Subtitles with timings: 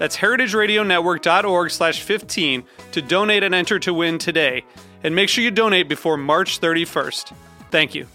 [0.00, 4.64] That's heritageradionetwork.org slash 15 to donate and enter to win today.
[5.04, 7.34] And make sure you donate before March 31st.
[7.70, 8.06] Thank you.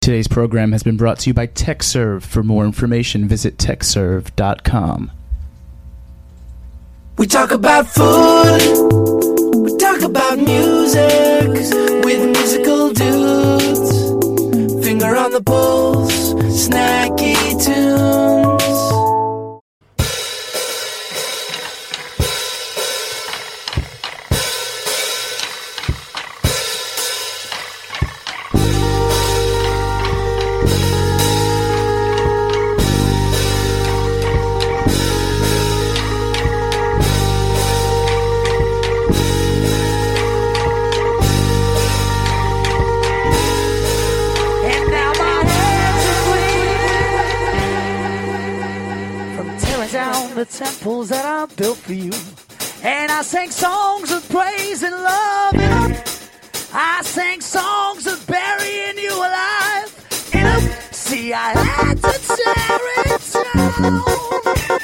[0.00, 2.24] Today's program has been brought to you by Tekserve.
[2.24, 5.12] For more information, visit tekserve.com.
[7.18, 8.60] We talk about food.
[9.54, 11.48] We talk about music
[12.04, 14.84] with musical dudes.
[14.84, 16.05] Finger on the pulse,
[16.56, 18.65] snacky tunes.
[50.36, 52.12] The temples that I built for you.
[52.82, 55.54] And I sang songs of praise and love.
[55.54, 60.30] And I, I sang songs of burying you alive.
[60.34, 60.58] And I,
[60.92, 63.22] see, I had to tear it
[64.74, 64.80] down.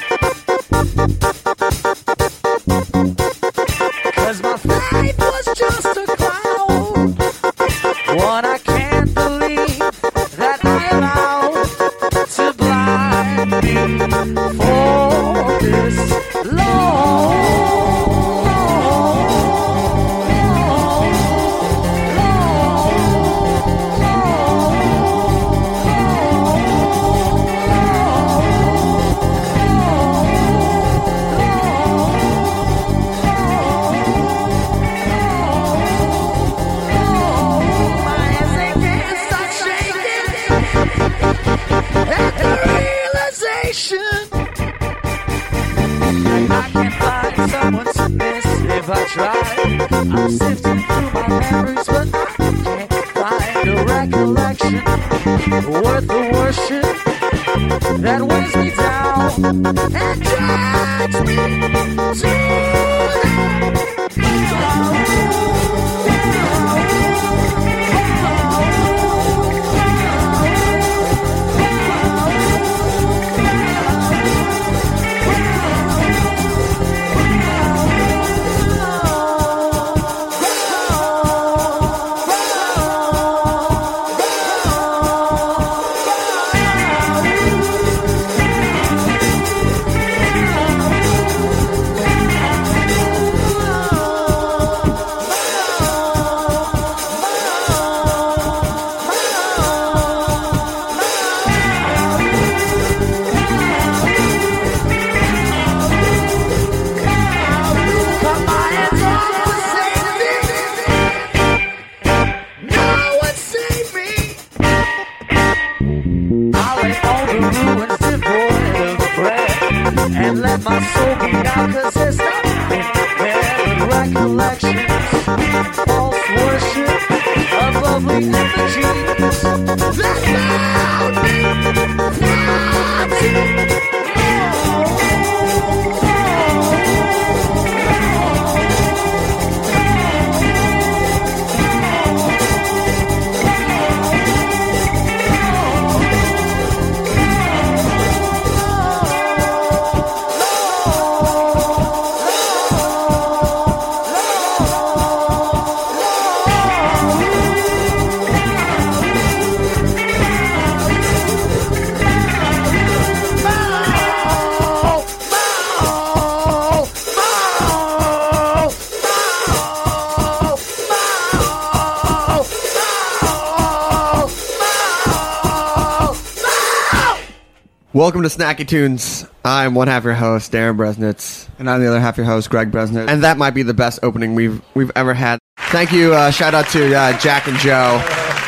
[178.03, 179.25] Welcome to Snacky Tunes.
[179.45, 182.69] I'm one half your host, Darin Bresnitz, And I'm the other half your host, Greg
[182.69, 183.07] Bresnitz.
[183.07, 185.39] and that might be the best opening we've we've ever had.
[185.57, 186.13] Thank you.
[186.13, 187.99] Uh, shout out to uh, Jack and Joe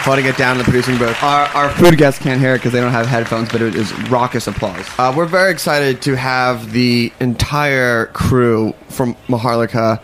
[0.03, 1.23] for letting it down in the producing booth.
[1.23, 3.93] our, our food guests can't hear it because they don't have headphones, but it is
[4.09, 4.85] raucous applause.
[4.99, 10.01] Uh, we're very excited to have the entire crew from Maharlika.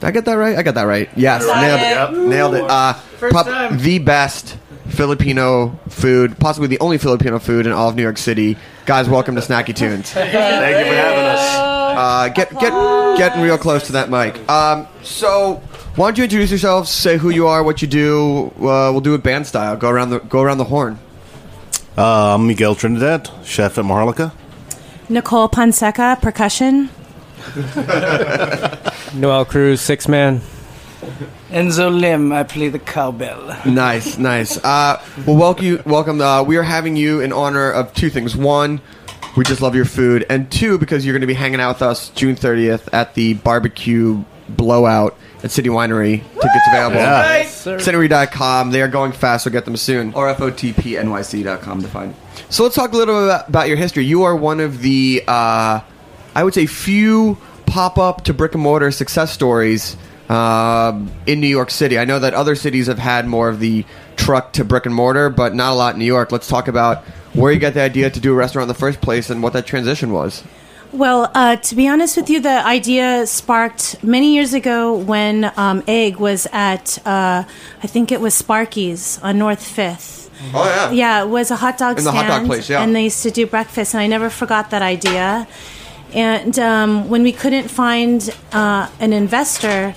[0.00, 0.56] Did I get that right?
[0.58, 1.08] I got that right.
[1.14, 2.28] Yes, nailed it.
[2.28, 2.64] Nailed it.
[2.68, 4.58] Uh, prob- The best
[4.88, 8.56] Filipino food, possibly the only Filipino food in all of New York City.
[8.86, 10.10] Guys, welcome to Snacky Tunes.
[10.12, 11.68] Thank you for having us.
[11.98, 12.72] Uh, get get
[13.18, 14.48] getting real close to that mic.
[14.48, 15.56] Um, so
[15.96, 16.90] why don't you introduce yourselves?
[16.90, 18.52] Say who you are, what you do.
[18.56, 19.76] Uh, we'll do it band style.
[19.76, 20.98] Go around the go around the horn.
[21.96, 24.32] Uh, I'm Miguel Trinidad, chef at Maharlika.
[25.08, 26.90] Nicole Ponseca, percussion.
[29.14, 30.40] Noel Cruz, six man.
[31.50, 33.56] Enzo Lim, I play the cowbell.
[33.64, 34.62] Nice, nice.
[34.62, 35.82] Uh, well, welcome you.
[35.86, 36.20] Welcome.
[36.20, 38.36] Uh, we are having you in honor of two things.
[38.36, 38.82] One,
[39.34, 41.82] we just love your food, and two, because you're going to be hanging out with
[41.82, 46.22] us June 30th at the barbecue blowout at City Winery.
[46.34, 46.96] Tickets available.
[46.96, 47.44] Yeah.
[47.44, 48.70] Cinery.com.
[48.70, 50.12] They are going fast, so get them soon.
[50.12, 52.14] Or FOTPNYC.com to find.
[52.50, 54.04] So let's talk a little bit about, about your history.
[54.04, 55.80] You are one of the, uh,
[56.34, 59.96] I would say, few pop up to brick and mortar success stories
[60.28, 61.98] um in New York City.
[61.98, 63.84] I know that other cities have had more of the
[64.16, 66.32] truck to brick and mortar, but not a lot in New York.
[66.32, 69.00] Let's talk about where you got the idea to do a restaurant in the first
[69.00, 70.42] place and what that transition was.
[70.92, 75.82] Well, uh, to be honest with you, the idea sparked many years ago when um,
[75.86, 77.44] Egg was at, uh,
[77.82, 80.30] I think it was Sparky's on North Fifth.
[80.54, 80.90] Oh yeah.
[80.90, 82.26] Yeah, it was a hot dog In the stand.
[82.26, 82.82] hot dog place, yeah.
[82.82, 85.46] And they used to do breakfast, and I never forgot that idea.
[86.14, 89.94] And um, when we couldn't find uh, an investor,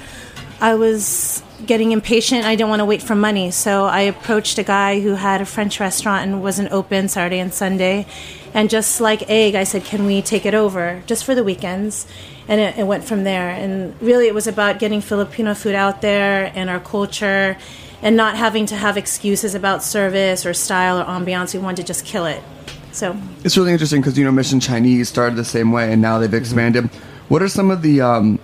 [0.62, 2.46] I was getting impatient.
[2.46, 5.46] I didn't want to wait for money, so I approached a guy who had a
[5.46, 8.06] French restaurant and wasn't open Saturday and Sunday.
[8.54, 12.06] And just like Egg, I said, "Can we take it over just for the weekends?"
[12.48, 13.50] And it, it went from there.
[13.50, 17.58] And really, it was about getting Filipino food out there and our culture,
[18.04, 21.54] and not having to have excuses about service or style or ambiance.
[21.56, 22.44] We wanted to just kill it.
[22.92, 26.20] So It's really interesting because, you know, Mission Chinese started the same way and now
[26.20, 26.90] they've expanded.
[27.30, 28.38] What are some of the um,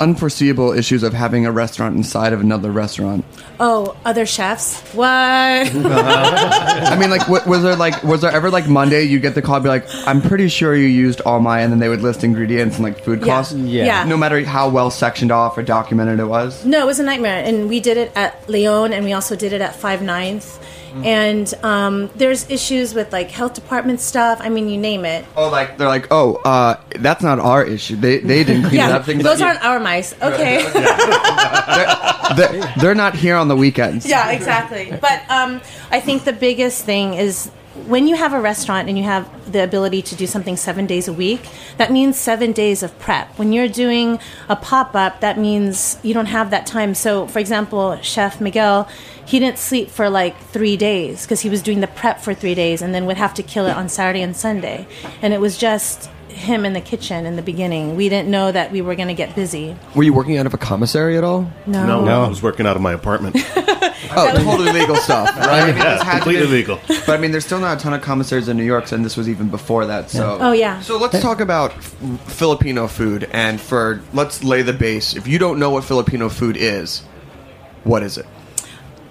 [0.00, 3.24] unforeseeable issues of having a restaurant inside of another restaurant?
[3.58, 4.80] Oh, other chefs?
[4.94, 5.06] What?
[5.08, 9.42] I mean, like, wa- was there like, was there ever like Monday you get the
[9.42, 12.22] call, be like, I'm pretty sure you used all my, and then they would list
[12.24, 13.26] ingredients and like food Yeah.
[13.26, 13.54] costs.
[13.54, 13.84] Yeah.
[13.84, 14.04] Yeah.
[14.04, 16.64] No matter how well sectioned off or documented it was.
[16.64, 17.42] No, it was a nightmare.
[17.44, 20.58] And we did it at Leon and we also did it at 5 Ninth.
[21.04, 24.38] And um, there's issues with like health department stuff.
[24.40, 25.24] I mean, you name it.
[25.36, 27.96] Oh, like they're like, oh, uh, that's not our issue.
[27.96, 29.04] They they didn't clean it Yeah, up.
[29.04, 30.14] Things those like, aren't our mice.
[30.22, 30.62] Okay.
[32.36, 34.06] they're, they're not here on the weekends.
[34.06, 34.90] yeah, exactly.
[35.00, 35.60] But um,
[35.90, 37.50] I think the biggest thing is
[37.86, 41.08] when you have a restaurant and you have the ability to do something seven days
[41.08, 41.42] a week,
[41.76, 43.38] that means seven days of prep.
[43.38, 46.94] When you're doing a pop up, that means you don't have that time.
[46.94, 48.88] So, for example, Chef Miguel,
[49.26, 52.54] he didn't sleep for like three days because he was doing the prep for three
[52.54, 54.86] days and then would have to kill it on Saturday and Sunday.
[55.22, 57.96] And it was just him in the kitchen in the beginning.
[57.96, 59.74] We didn't know that we were going to get busy.
[59.94, 61.50] Were you working out of a commissary at all?
[61.66, 62.04] No.
[62.04, 63.36] No, I was working out of my apartment.
[64.18, 65.46] Oh, totally legal stuff, right?
[65.64, 66.78] I yeah, it's completely legal.
[66.86, 69.16] But I mean, there's still not a ton of commissaries in New York, and this
[69.16, 70.10] was even before that.
[70.10, 70.80] So, Oh, yeah.
[70.80, 71.94] So let's talk about f-
[72.28, 75.16] Filipino food, and for let's lay the base.
[75.16, 77.00] If you don't know what Filipino food is,
[77.84, 78.26] what is it?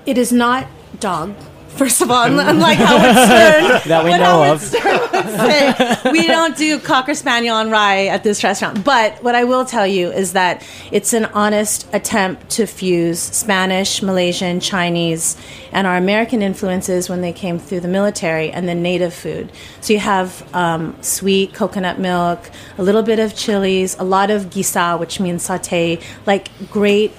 [0.06, 0.68] It is not
[1.00, 1.36] dog.
[1.76, 3.02] First of all, unlike Howard
[3.82, 4.62] Stern, That we know Howard of.
[4.62, 8.86] Stern would say, we don't do cocker spaniel and rye at this restaurant.
[8.86, 14.02] But what I will tell you is that it's an honest attempt to fuse Spanish,
[14.02, 15.36] Malaysian, Chinese,
[15.74, 19.52] and our American influences when they came through the military, and then native food.
[19.82, 24.46] So you have um, sweet coconut milk, a little bit of chilies, a lot of
[24.46, 27.12] gisa, which means saute, like great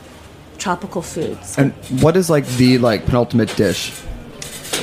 [0.59, 1.59] tropical foods.
[1.59, 3.93] and what is like the like penultimate dish?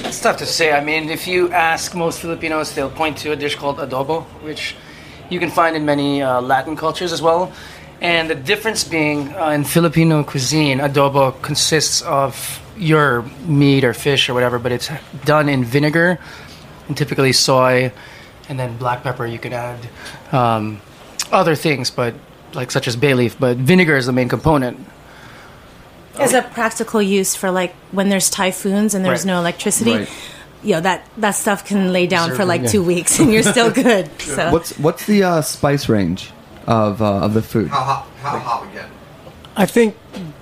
[0.05, 0.71] It's tough to say.
[0.71, 4.75] I mean, if you ask most Filipinos, they'll point to a dish called adobo, which
[5.29, 7.51] you can find in many uh, Latin cultures as well.
[8.01, 14.29] And the difference being uh, in Filipino cuisine, adobo consists of your meat or fish
[14.29, 14.89] or whatever, but it's
[15.25, 16.19] done in vinegar
[16.87, 17.91] and typically soy,
[18.49, 19.25] and then black pepper.
[19.25, 19.79] You can add
[20.31, 20.81] um,
[21.31, 22.13] other things, but
[22.53, 23.39] like such as bay leaf.
[23.39, 24.79] But vinegar is the main component.
[26.19, 29.33] As a practical use for like when there's typhoons and there's Right.
[29.33, 29.95] no electricity.
[29.97, 30.09] Right.
[30.63, 33.69] You know that that stuff can lay down for like two weeks and you're still
[33.83, 34.09] good.
[34.21, 36.31] So What's what's the uh, spice range
[36.67, 37.67] of uh, of the food?
[37.69, 38.07] How hot?
[38.21, 38.85] How hot we get?
[39.57, 39.95] I think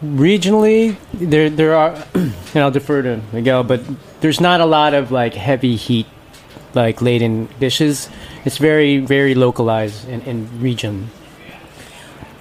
[0.04, 3.82] regionally there there are, and I'll defer to Miguel, but
[4.22, 6.06] there's not a lot of like heavy heat
[6.74, 8.10] like laden dishes.
[8.46, 11.10] It's very very localized in, in region.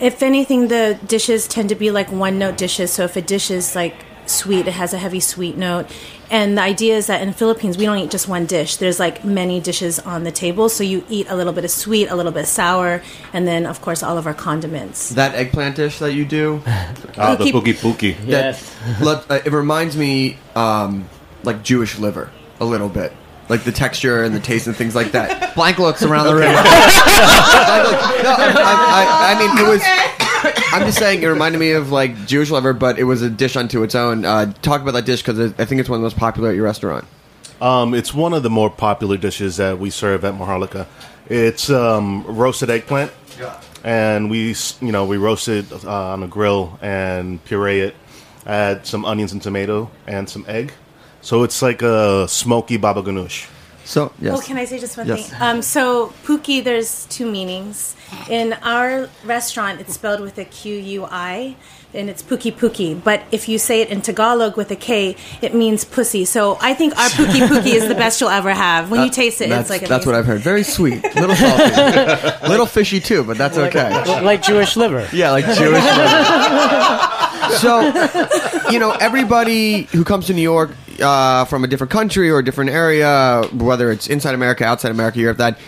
[0.00, 2.90] If anything, the dishes tend to be like one note dishes.
[2.92, 3.94] So if a dish is like
[4.26, 5.86] sweet, it has a heavy sweet note.
[6.30, 8.76] And the idea is that in Philippines, we don't eat just one dish.
[8.76, 10.68] There's like many dishes on the table.
[10.68, 13.02] So you eat a little bit of sweet, a little bit of sour,
[13.32, 15.10] and then of course all of our condiments.
[15.10, 17.52] That eggplant dish that you do, Ah, the Pookie.
[17.52, 18.16] pookie pookie.
[18.24, 18.74] Yes.
[19.02, 21.08] let- uh, it reminds me um,
[21.42, 22.30] like Jewish liver
[22.60, 23.12] a little bit.
[23.50, 25.54] Like the texture and the taste and things like that.
[25.54, 26.54] Blank looks around the room.
[27.70, 29.82] Like, look, no, I, I, I mean, it was.
[30.72, 33.56] I'm just saying, it reminded me of like Jewish liver, but it was a dish
[33.56, 34.24] unto its own.
[34.24, 36.56] Uh, talk about that dish because I think it's one of the most popular at
[36.56, 37.06] your restaurant.
[37.60, 40.86] Um, it's one of the more popular dishes that we serve at Maharlika.
[41.28, 43.60] It's um, roasted eggplant, yeah.
[43.84, 47.94] and we you know we roast it uh, on a grill and puree it.
[48.46, 50.72] Add some onions and tomato and some egg,
[51.22, 53.48] so it's like a smoky baba ganoush.
[53.84, 55.30] So yes, Oh, can I say just one Yes.
[55.30, 55.42] thing?
[55.42, 57.96] Um, so Pookie, there's two meanings.
[58.28, 61.56] In our restaurant, it's spelled with a Q U I,
[61.92, 62.94] and it's Pookie Pookie.
[63.02, 66.24] But if you say it in Tagalog with a K, it means pussy.
[66.24, 68.90] So I think our Pookie Pookie is the best you'll ever have.
[68.92, 70.14] When you taste it, it's like that's what.
[70.14, 70.40] I've heard.
[70.40, 73.90] Very sweet, little salty, little fishy too, but that's okay.
[74.22, 75.08] like Jewish liver.
[75.12, 75.82] Yeah, like Jewish.
[77.60, 77.80] so,
[78.70, 82.44] you know, everybody who comes to New York uh, from a different country or a
[82.44, 85.58] different area, whether it's inside America, outside America, Europe, that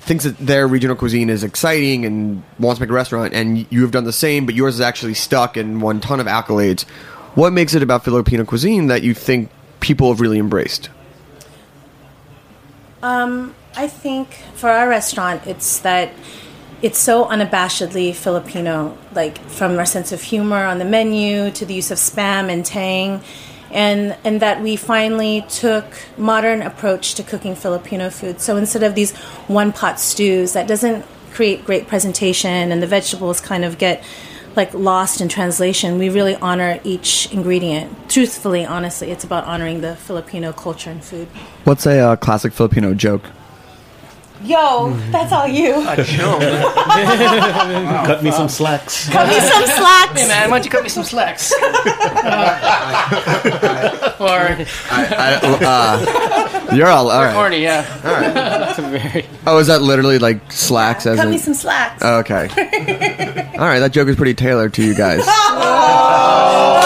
[0.00, 3.82] thinks that their regional cuisine is exciting and wants to make a restaurant, and you
[3.82, 6.84] have done the same, but yours is actually stuck and won ton of accolades.
[7.34, 9.50] What makes it about Filipino cuisine that you think
[9.80, 10.90] people have really embraced?
[13.02, 16.12] Um, I think for our restaurant, it's that
[16.80, 21.74] it's so unabashedly Filipino, like from our sense of humor on the menu to the
[21.74, 23.22] use of spam and tang,
[23.74, 25.84] and and that we finally took
[26.16, 28.40] modern approach to cooking Filipino food.
[28.40, 29.12] So instead of these
[29.48, 34.02] one pot stews, that doesn't create great presentation, and the vegetables kind of get
[34.56, 35.98] like lost in translation.
[35.98, 38.08] We really honor each ingredient.
[38.08, 41.26] Truthfully, honestly, it's about honoring the Filipino culture and food.
[41.64, 43.24] What's a uh, classic Filipino joke?
[44.44, 45.72] Yo, that's all you.
[48.04, 49.08] Cut me some slacks.
[49.08, 50.20] Cut me some slacks.
[50.20, 51.50] Hey man, why don't you cut me some slacks?
[54.20, 54.58] or
[54.90, 57.32] uh, You're all all right.
[57.34, 58.68] horny, yeah.
[58.68, 61.06] It's a very Oh, is that literally like slacks?
[61.06, 62.02] As Cut in, me some slacks.
[62.04, 62.48] Oh, okay.
[63.58, 65.22] All right, that joke is pretty tailored to you guys.
[65.26, 66.84] Oh!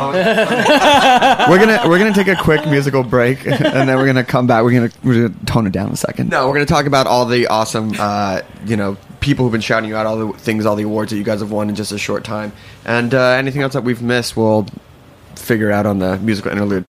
[1.50, 4.64] we're gonna we're gonna take a quick musical break, and then we're gonna come back.
[4.64, 6.30] We're gonna, we're gonna tone it down a second.
[6.30, 9.88] No, we're to talk about all the awesome, uh, you know, people who've been shouting
[9.88, 11.92] you out, all the things, all the awards that you guys have won in just
[11.92, 12.52] a short time,
[12.84, 14.66] and uh, anything else that we've missed, we'll
[15.36, 16.84] figure out on the musical interlude.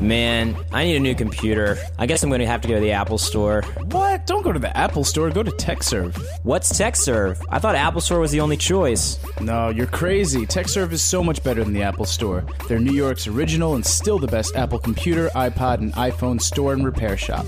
[0.00, 1.78] Man, I need a new computer.
[1.98, 3.62] I guess I'm going to have to go to the Apple Store.
[3.90, 4.26] What?
[4.26, 5.30] Don't go to the Apple Store.
[5.30, 6.22] Go to Tekserve.
[6.42, 7.42] What's Tekserve?
[7.48, 9.18] I thought Apple Store was the only choice.
[9.40, 10.44] No, you're crazy.
[10.44, 12.44] Tekserve is so much better than the Apple Store.
[12.68, 16.84] They're New York's original and still the best Apple computer, iPod, and iPhone store and
[16.84, 17.46] repair shop.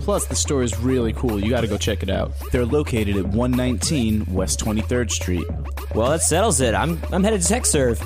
[0.00, 1.38] Plus, the store is really cool.
[1.38, 2.32] You gotta go check it out.
[2.50, 5.46] They're located at 119 West 23rd Street.
[5.94, 6.74] Well, that settles it.
[6.74, 8.00] I'm, I'm headed to Tekserve.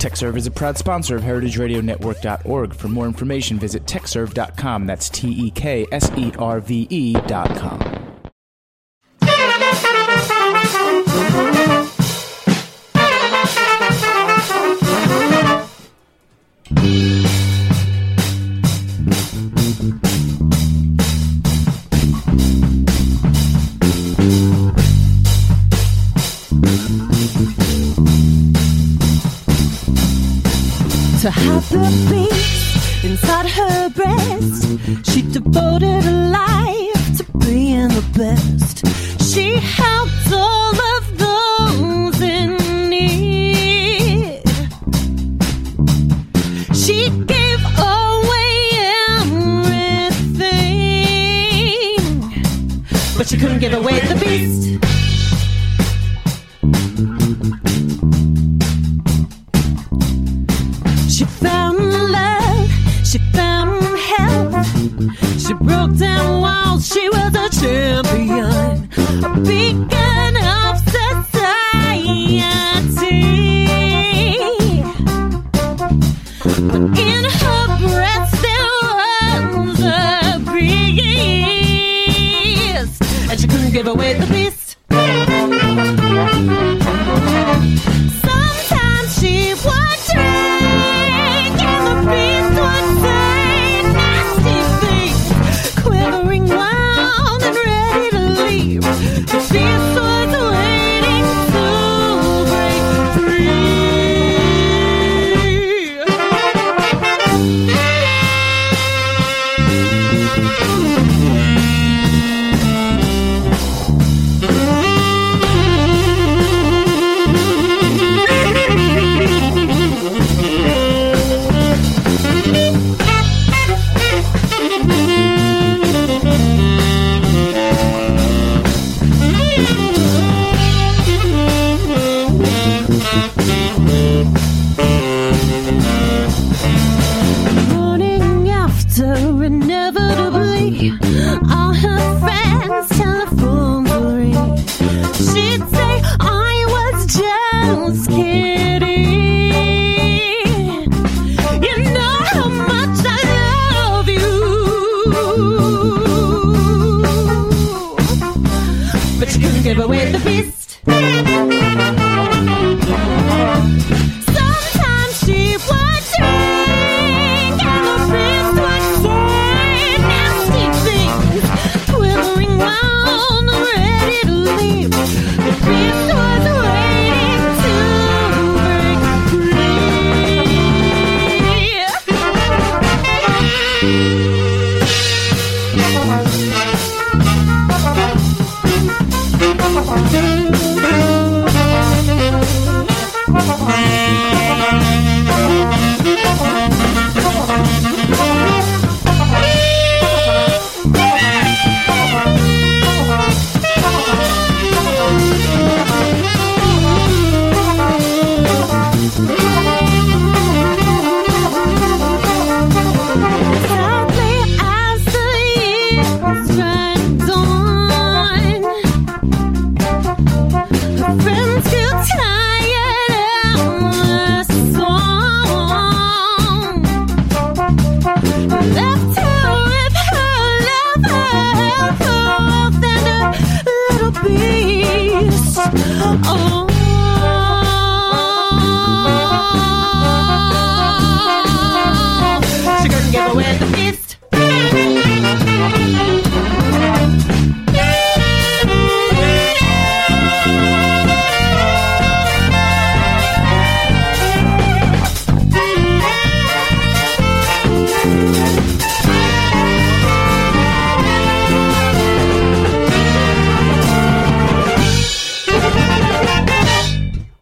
[0.00, 2.72] Tekserve is a proud sponsor of HeritageRadioNetwork.org.
[2.72, 4.86] For more information, visit Tekserve.com.
[4.86, 7.99] That's T E K S E R V E.com.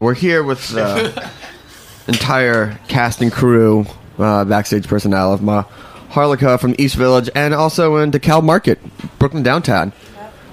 [0.08, 1.30] We're here with the
[2.08, 3.84] entire cast and crew,
[4.16, 5.64] uh, backstage personnel of Ma
[6.08, 8.78] Harlika from East Village, and also in DeKalb Market,
[9.18, 9.92] Brooklyn downtown.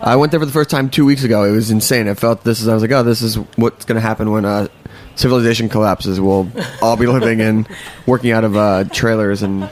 [0.01, 1.45] I went there for the first time two weeks ago.
[1.45, 2.09] It was insane.
[2.09, 2.67] I felt this is.
[2.67, 4.67] I was like, oh, this is what's going to happen when uh,
[5.15, 6.19] civilization collapses.
[6.19, 7.65] We'll all be living in,
[8.05, 9.69] working out of uh, trailers and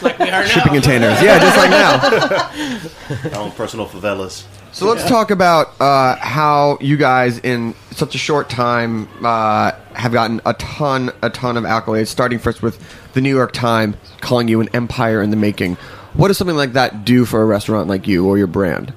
[0.00, 1.22] shipping containers.
[1.22, 3.38] Yeah, just like now.
[3.38, 4.46] Our own personal favelas.
[4.72, 10.12] So let's talk about uh, how you guys, in such a short time, uh, have
[10.12, 12.06] gotten a ton, a ton of accolades.
[12.06, 12.82] Starting first with
[13.12, 15.74] the New York Times calling you an empire in the making.
[16.14, 18.94] What does something like that do for a restaurant like you or your brand?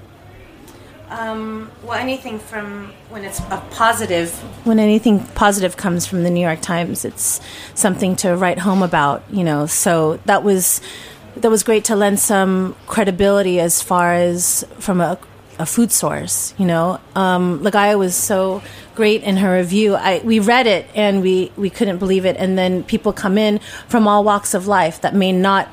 [1.09, 4.31] Um, well, anything from when it's a positive,
[4.65, 7.41] when anything positive comes from the New York Times, it's
[7.73, 9.65] something to write home about, you know.
[9.65, 10.79] So that was
[11.35, 15.19] that was great to lend some credibility as far as from a,
[15.57, 16.99] a food source, you know.
[17.15, 18.61] Um, Ligaya was so
[18.95, 19.95] great in her review.
[19.95, 23.59] I we read it and we we couldn't believe it, and then people come in
[23.87, 25.67] from all walks of life that may not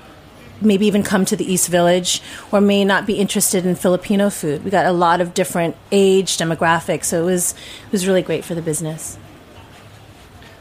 [0.61, 4.65] maybe even come to the East Village or may not be interested in Filipino food.
[4.65, 7.53] We got a lot of different age demographics, so it was
[7.87, 9.19] it was really great for the business.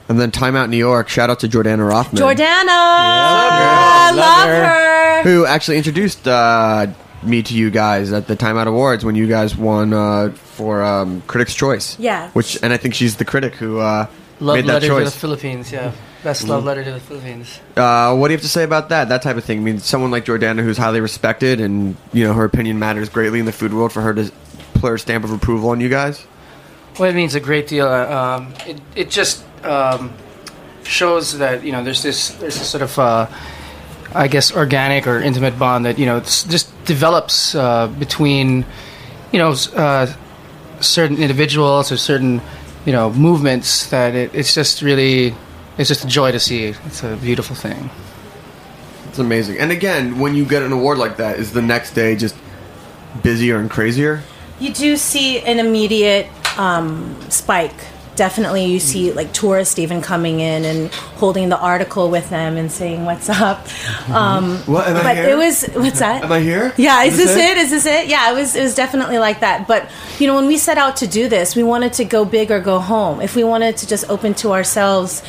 [0.10, 1.08] And then Time Out New York.
[1.08, 5.24] Shout out to Jordana Rothman, Jordana, I love her.
[5.24, 6.88] who actually introduced uh,
[7.24, 10.84] me to you guys at the Time Out Awards when you guys won uh, for
[10.84, 11.98] um, Critics' Choice.
[12.00, 12.30] Yeah.
[12.32, 14.08] Which, and I think she's the critic who uh,
[14.40, 15.16] Love made that letter to the choice.
[15.16, 15.92] Philippines, yeah.
[16.24, 17.60] Best love letter to the Philippines.
[17.76, 19.10] Uh, what do you have to say about that?
[19.10, 19.58] That type of thing.
[19.58, 23.40] I mean, someone like Jordana, who's highly respected, and you know her opinion matters greatly
[23.40, 23.92] in the food world.
[23.92, 24.32] For her to
[24.76, 26.24] put her stamp of approval on you guys.
[27.00, 27.88] Well, it means a great deal.
[27.88, 30.14] Uh, Um, it, it just um,
[30.84, 33.26] shows that you know there's this there's this sort of uh,
[34.14, 38.66] I guess organic or intimate bond that you know just develops uh, between
[39.32, 40.14] you know uh,
[40.80, 42.42] certain individuals or certain
[42.86, 45.36] you know movements that it, it's just really
[45.78, 46.76] it's just a joy to see.
[46.86, 47.90] It's a beautiful thing.
[49.08, 49.58] It's amazing.
[49.58, 52.36] And again, when you get an award like that, is the next day just
[53.22, 54.24] busier and crazier?
[54.60, 57.76] You do see an immediate um, spike.
[58.16, 62.70] Definitely, you see like tourists even coming in and holding the article with them and
[62.72, 63.66] saying "What's up?"
[64.10, 65.30] Um, What, am I but here?
[65.30, 66.24] it was what's that?
[66.24, 66.74] Am I here?
[66.78, 67.58] Yeah, is, Is this this it?
[67.58, 68.08] Is this it?
[68.10, 68.56] Yeah, it was.
[68.56, 69.66] It was definitely like that.
[69.68, 72.52] But you know, when we set out to do this, we wanted to go big
[72.52, 73.22] or go home.
[73.22, 75.24] If we wanted to just open to ourselves,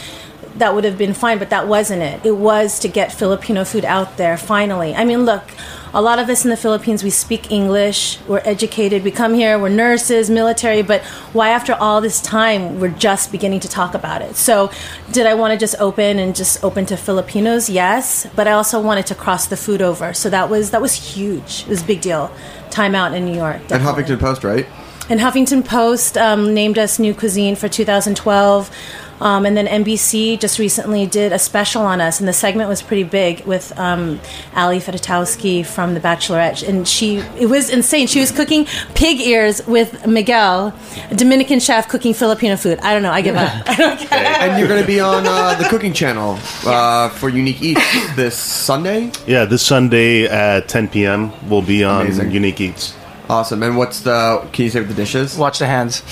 [0.56, 1.38] that would have been fine.
[1.38, 2.24] But that wasn't it.
[2.24, 4.36] It was to get Filipino food out there.
[4.36, 5.44] Finally, I mean, look.
[5.94, 8.18] A lot of us in the Philippines, we speak English.
[8.26, 9.04] We're educated.
[9.04, 9.58] We come here.
[9.58, 10.80] We're nurses, military.
[10.80, 11.02] But
[11.34, 14.36] why, after all this time, we're just beginning to talk about it?
[14.36, 14.70] So,
[15.12, 17.68] did I want to just open and just open to Filipinos?
[17.68, 20.14] Yes, but I also wanted to cross the food over.
[20.14, 21.64] So that was that was huge.
[21.64, 22.32] It was a big deal.
[22.70, 23.60] Time out in New York.
[23.70, 24.66] And Huffington Post, right?
[25.10, 28.70] And Huffington Post um, named us New Cuisine for 2012.
[29.22, 32.82] Um, and then NBC just recently did a special on us, and the segment was
[32.82, 34.18] pretty big with um,
[34.56, 38.08] Ali Fedotowsky from The Bachelorette, and she it was insane.
[38.08, 40.74] She was cooking pig ears with Miguel,
[41.08, 42.80] a Dominican chef, cooking Filipino food.
[42.80, 43.12] I don't know.
[43.12, 43.48] I give up.
[43.68, 44.42] I don't get it.
[44.42, 48.36] And you're going to be on uh, the cooking channel uh, for Unique Eats this
[48.36, 49.12] Sunday.
[49.28, 51.30] Yeah, this Sunday at 10 p.m.
[51.48, 52.32] we'll be on Amazing.
[52.32, 52.96] Unique Eats.
[53.28, 53.62] Awesome.
[53.62, 54.44] And what's the?
[54.52, 55.38] Can you say what the dishes?
[55.38, 56.02] Watch the hands.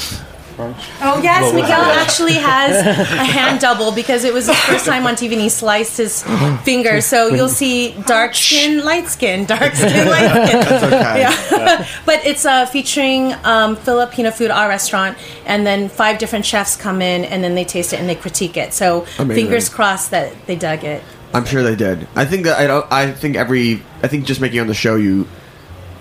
[1.03, 5.15] Oh yes, Miguel actually has a hand double because it was his first time on
[5.15, 6.23] TV and he sliced his
[6.65, 7.01] finger.
[7.01, 10.61] So you'll see dark skin, light skin, dark skin, light skin.
[10.61, 11.21] That's okay.
[11.51, 16.77] Yeah, but it's uh, featuring um, Filipino food, our restaurant, and then five different chefs
[16.77, 18.73] come in and then they taste it and they critique it.
[18.73, 19.45] So Amazing.
[19.45, 21.03] fingers crossed that they dug it.
[21.33, 22.09] I'm sure they did.
[22.17, 22.87] I think that I don't.
[22.91, 23.83] I think every.
[24.03, 25.29] I think just making it on the show, you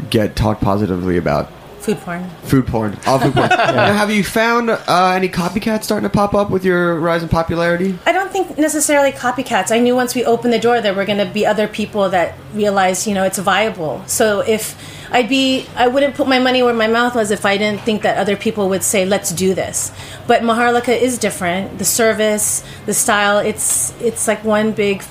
[0.09, 2.29] get talked positively about Food porn.
[2.43, 2.97] food porn.
[3.07, 3.49] All food porn.
[3.79, 7.29] Now, have you found uh, any copycats starting to pop up with your rise in
[7.29, 7.97] popularity?
[8.05, 9.71] I don't think necessarily copycats.
[9.71, 12.35] I knew once we opened the door there were going to be other people that
[12.53, 14.03] realized, you know, it's viable.
[14.07, 14.75] So if
[15.11, 18.01] I'd be, I wouldn't put my money where my mouth was if I didn't think
[18.03, 19.91] that other people would say, let's do this.
[20.27, 21.79] But Maharlika is different.
[21.79, 25.01] The service, the style, it's it's like one big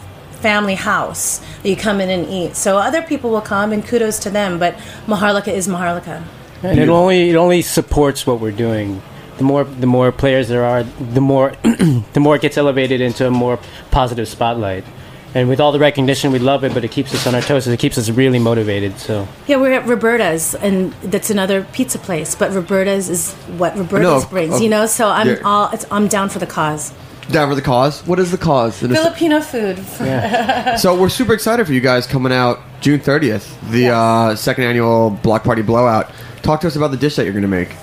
[0.40, 2.54] family house that you come in and eat.
[2.56, 4.74] So other people will come and kudos to them, but
[5.06, 6.22] Maharlika is Maharlika.
[6.62, 9.00] And it only it only supports what we're doing.
[9.38, 13.26] The more the more players there are, the more the more it gets elevated into
[13.26, 13.58] a more
[13.90, 14.84] positive spotlight.
[15.34, 17.68] And with all the recognition, we love it, but it keeps us on our toes.
[17.68, 18.98] It keeps us really motivated.
[18.98, 22.34] So Yeah, we're at Roberta's, and that's another pizza place.
[22.34, 24.86] But Roberta's is what Roberta's No, brings, of- you know.
[24.86, 25.40] So I'm yeah.
[25.44, 26.92] all it's, I'm down for the cause.
[27.30, 28.00] Down for the cause.
[28.06, 28.82] What is the cause?
[28.82, 29.78] It is- Filipino food.
[30.80, 35.10] so we're super excited for you guys coming out June 30th, the uh, second annual
[35.10, 36.10] Block Party Blowout.
[36.42, 37.74] Talk to us about the dish that you're going to make.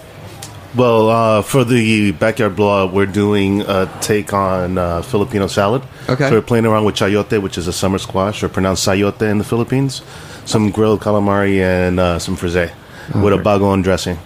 [0.76, 5.84] Well, uh, for the backyard blowout, we're doing a take on uh, Filipino salad.
[6.10, 6.28] Okay.
[6.28, 9.38] So we're playing around with chayote, which is a summer squash, or pronounced sayote in
[9.38, 10.02] the Philippines.
[10.46, 12.70] Some grilled calamari and uh, some frisee
[13.13, 14.18] with a bagoong dressing.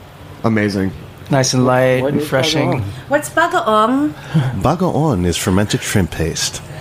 [0.44, 0.92] Amazing.
[1.30, 2.82] Nice and light, What is refreshing.
[3.10, 4.14] What's bagoong?
[4.62, 6.62] Bagoong is fermented shrimp paste.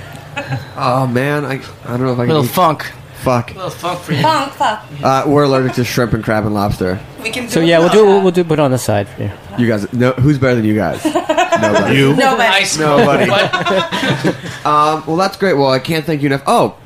[0.77, 2.29] Oh man, I, I don't know if I can.
[2.29, 2.85] little eat- funk.
[3.23, 3.49] Fuck.
[3.57, 4.23] little funk for you.
[4.23, 4.85] Funk, fuck.
[5.03, 7.01] Uh, we're allergic to shrimp and crab and lobster.
[7.23, 9.09] We can do so yeah, we'll do we'll, we'll do put it on the side
[9.09, 9.31] for you.
[9.59, 11.05] You guys, no, who's better than you guys?
[11.61, 11.97] Nobody.
[11.97, 12.15] You?
[12.15, 12.43] Nobody.
[12.49, 13.29] Ice Nobody.
[14.65, 15.55] um, well, that's great.
[15.55, 16.43] Well, I can't thank you enough.
[16.47, 16.77] Oh,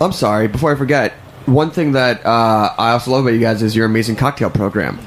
[0.00, 0.48] I'm sorry.
[0.48, 1.12] Before I forget,
[1.46, 4.98] one thing that uh, I also love about you guys is your amazing cocktail program.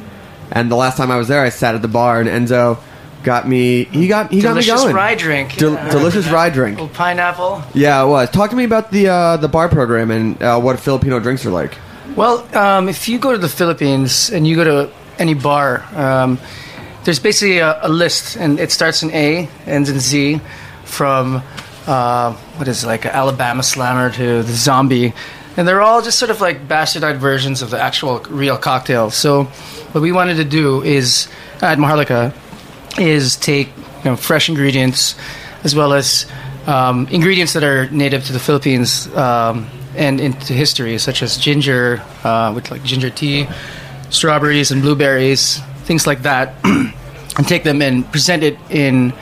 [0.52, 2.80] And the last time I was there, I sat at the bar and Enzo
[3.24, 3.86] got me.
[3.86, 4.96] He got he Delicious got me going.
[4.96, 5.56] rye drink.
[5.58, 5.90] Del- Yeah.
[5.90, 6.80] delicious rye drink.
[6.80, 7.64] Little pineapple.
[7.74, 8.30] Yeah, it was.
[8.32, 11.52] Talk to me about the uh, the bar program and uh, what Filipino drinks are
[11.52, 11.78] like.
[12.16, 16.38] Well, um, if you go to the Philippines and you go to any bar, um,
[17.06, 20.40] there's basically a, a list, and it starts in A, ends in Z,
[20.84, 21.42] from
[21.88, 25.14] uh, what is it, like Alabama Slammer to the Zombie,
[25.58, 29.10] and they're all just sort of like bastardized versions of the actual real cocktail.
[29.10, 29.46] So,
[29.94, 31.28] what we wanted to do is
[31.62, 32.36] at Maharlika
[33.00, 33.70] is take
[34.04, 35.16] you know fresh ingredients
[35.64, 36.26] as well as
[36.68, 42.02] um, ingredients that are native to the Philippines um, and into history, such as ginger
[42.24, 43.48] uh, with like ginger tea,
[44.10, 49.14] strawberries and blueberries, things like that, and take them and present it in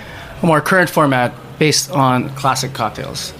[0.42, 3.34] a more current format based on classic cocktails.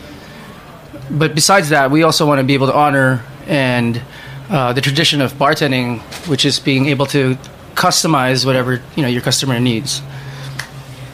[1.10, 4.02] But besides that, we also want to be able to honor and
[4.50, 7.38] uh, the tradition of bartending, which is being able to
[7.76, 10.02] customize whatever you know your customer needs.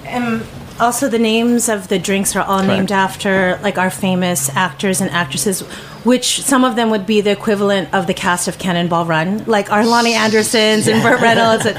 [0.10, 0.44] Um,
[0.80, 5.10] also, the names of the drinks are all named after like our famous actors and
[5.10, 5.62] actresses,
[6.04, 9.72] which some of them would be the equivalent of the cast of Cannonball Run, like
[9.72, 11.78] our Lonnie Andersons and Burt Reynolds, and,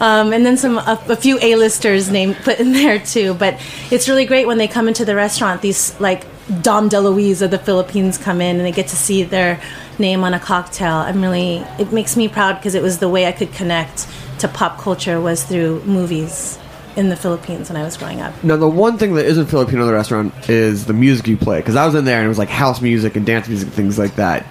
[0.00, 3.34] um, and then some a, a few A-listers named put in there too.
[3.34, 5.60] But it's really great when they come into the restaurant.
[5.60, 6.24] These like
[6.62, 9.60] Dom DeLuise of the Philippines come in and they get to see their
[9.98, 10.94] name on a cocktail.
[10.94, 14.06] I'm really it makes me proud because it was the way I could connect
[14.38, 16.58] to pop culture was through movies
[16.96, 18.32] in the Philippines when I was growing up.
[18.42, 21.58] Now, the one thing that isn't Filipino in the restaurant is the music you play.
[21.58, 23.98] Because I was in there and it was like house music and dance music, things
[23.98, 24.46] like that.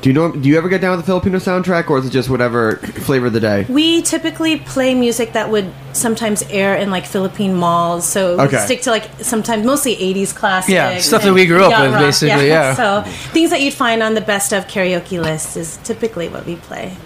[0.00, 0.32] Do you know?
[0.32, 3.26] Do you ever get down with the Filipino soundtrack, or is it just whatever flavor
[3.26, 3.66] of the day?
[3.68, 8.56] We typically play music that would sometimes air in like Philippine malls, so we Okay.
[8.64, 10.72] stick to like sometimes mostly '80s classics.
[10.72, 12.72] Yeah, stuff that we grew up with, rock, basically, yeah.
[12.76, 13.02] So
[13.34, 16.96] things that you'd find on the best of karaoke list is typically what we play.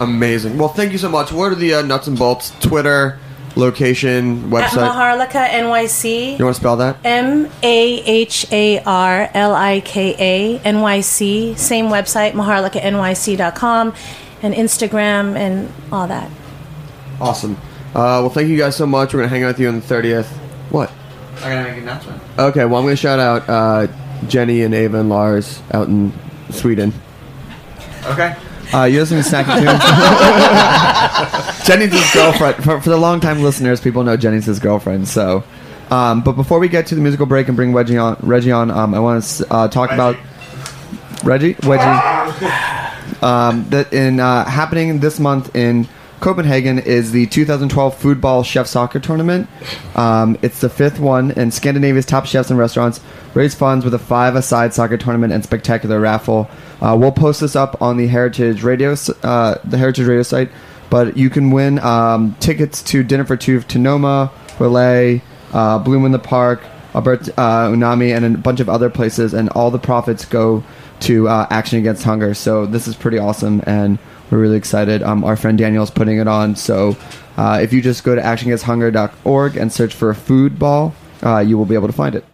[0.00, 0.58] Amazing.
[0.58, 1.30] Well, thank you so much.
[1.30, 2.50] What are the uh, nuts and bolts?
[2.60, 3.20] Twitter,
[3.56, 4.90] location, At website.
[4.90, 6.38] Maharlika NYC.
[6.38, 6.96] You want to spell that?
[7.04, 11.54] M A H A R L I K A N Y C.
[11.54, 13.94] Same website, maharlikanyc.com,
[14.42, 16.30] and Instagram and all that.
[17.20, 17.56] Awesome.
[17.90, 19.12] Uh, well, thank you guys so much.
[19.12, 20.28] We're gonna hang out with you on the thirtieth.
[20.70, 20.90] What?
[21.38, 22.22] I gotta make an announcement.
[22.38, 22.64] Okay.
[22.64, 23.86] Well, I'm gonna shout out uh,
[24.28, 26.12] Jenny and Ava and Lars out in
[26.50, 26.92] Sweden.
[28.06, 28.36] Okay.
[28.72, 29.82] Uh, you're listening to Snacky Tunes.
[31.66, 32.62] Jenny's his girlfriend.
[32.62, 35.08] For, for the long-time listeners, people know Jenny's his girlfriend.
[35.08, 35.42] So,
[35.90, 38.70] um, but before we get to the musical break and bring Reggie on, Reggie on,
[38.70, 40.16] um, I want to uh, talk about
[41.24, 41.56] Reggie.
[41.64, 42.46] Reggie.
[43.22, 45.86] Um, that in uh, happening this month in
[46.20, 49.48] Copenhagen is the 2012 Foodball Chef Soccer Tournament.
[49.96, 53.00] Um, it's the fifth one, and Scandinavia's top chefs and restaurants
[53.32, 56.50] raise funds with a five-a-side soccer tournament and spectacular raffle.
[56.82, 60.50] Uh, we'll post this up on the Heritage Radio, uh, the Heritage Radio site.
[60.90, 66.04] But you can win um, tickets to Dinner for Two to Noma, Relæ, uh, Bloom
[66.04, 66.62] in the Park,
[66.94, 70.64] uh, Umami, and a bunch of other places, and all the profits go
[71.00, 72.34] to uh, Action Against Hunger.
[72.34, 73.98] So this is pretty awesome, and
[74.30, 75.02] we're really excited.
[75.02, 76.56] Um, our friend Daniel's putting it on.
[76.56, 76.96] So
[77.36, 81.58] uh, if you just go to actionagainsthunger.org and search for a food ball, uh, you
[81.58, 82.24] will be able to find it.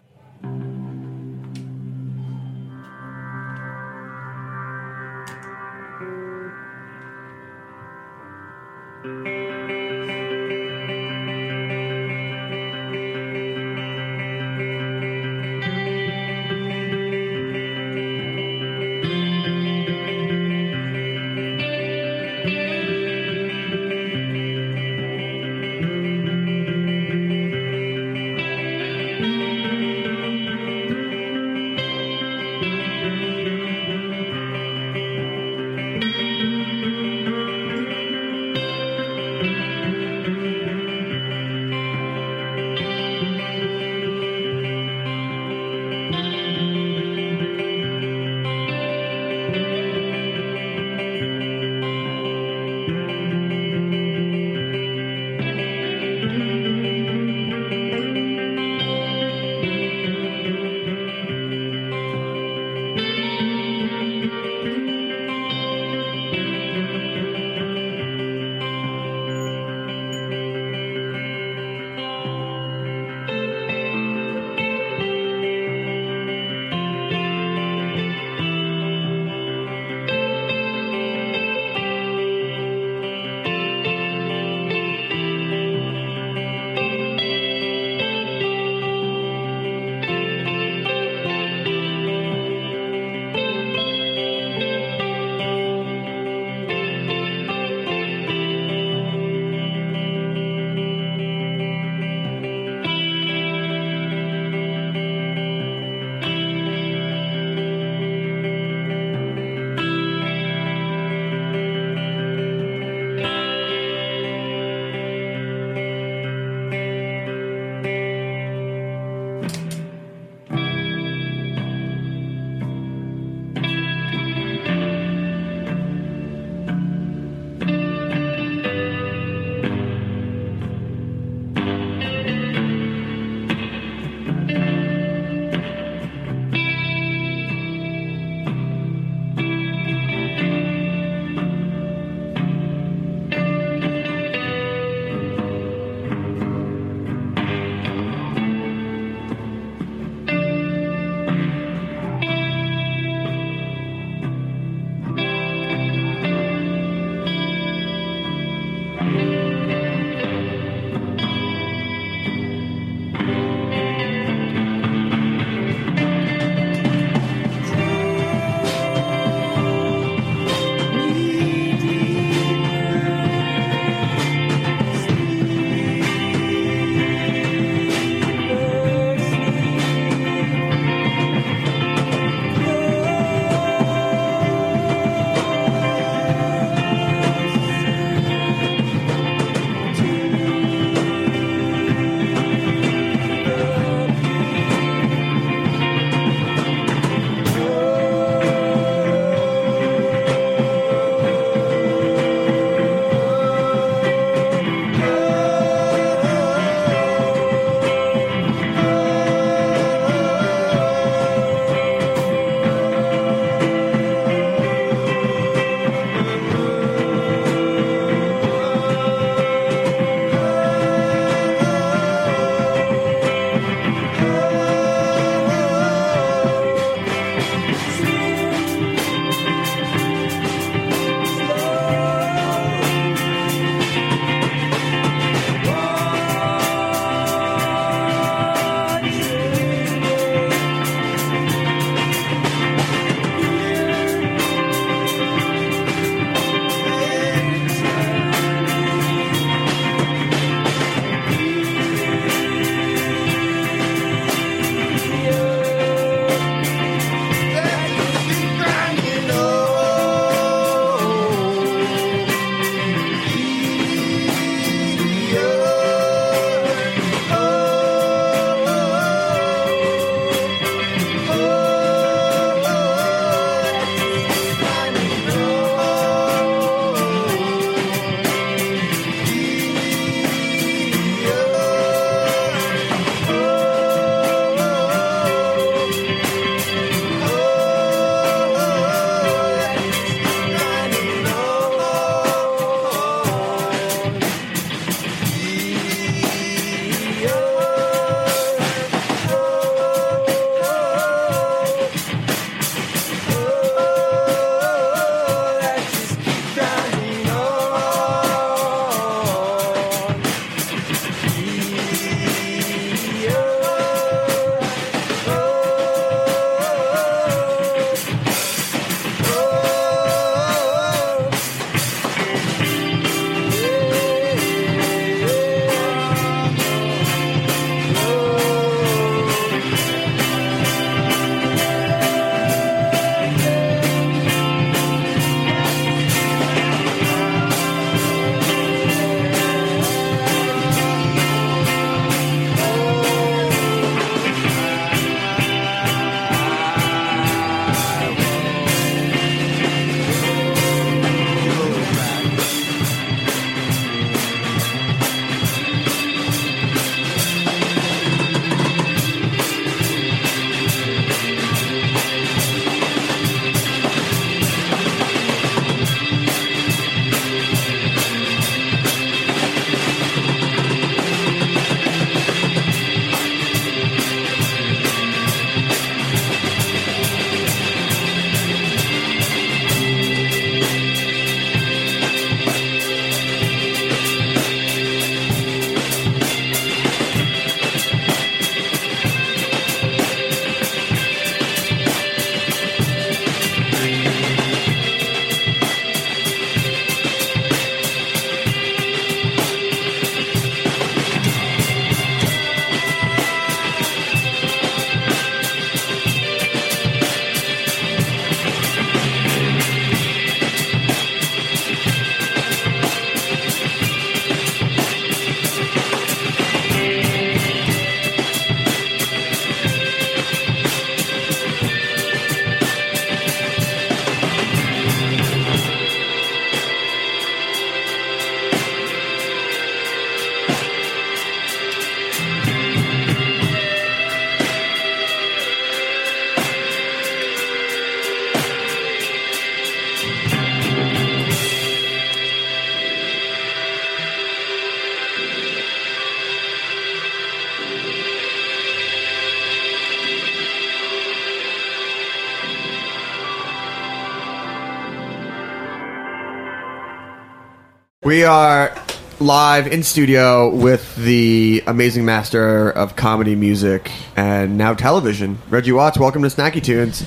[459.31, 465.99] Live in studio with the amazing master of comedy, music, and now television, Reggie Watts.
[465.99, 467.03] Welcome to Snacky Tunes.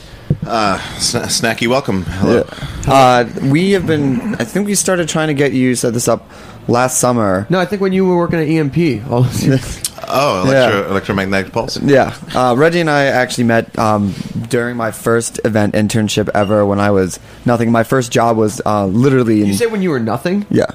[0.46, 2.04] Uh, sna- snacky, welcome.
[2.04, 2.46] Hello.
[2.86, 4.36] Uh, we have been.
[4.36, 6.30] I think we started trying to get you set this up
[6.68, 7.48] last summer.
[7.50, 9.10] No, I think when you were working at EMP.
[9.10, 9.26] All
[10.12, 11.80] Oh, electro- electromagnetic pulse.
[11.82, 14.14] Yeah, uh, Reggie and I actually met um,
[14.50, 17.72] during my first event internship ever when I was nothing.
[17.72, 19.40] My first job was uh, literally.
[19.42, 20.46] In, You say when you were nothing?
[20.50, 20.66] Yeah.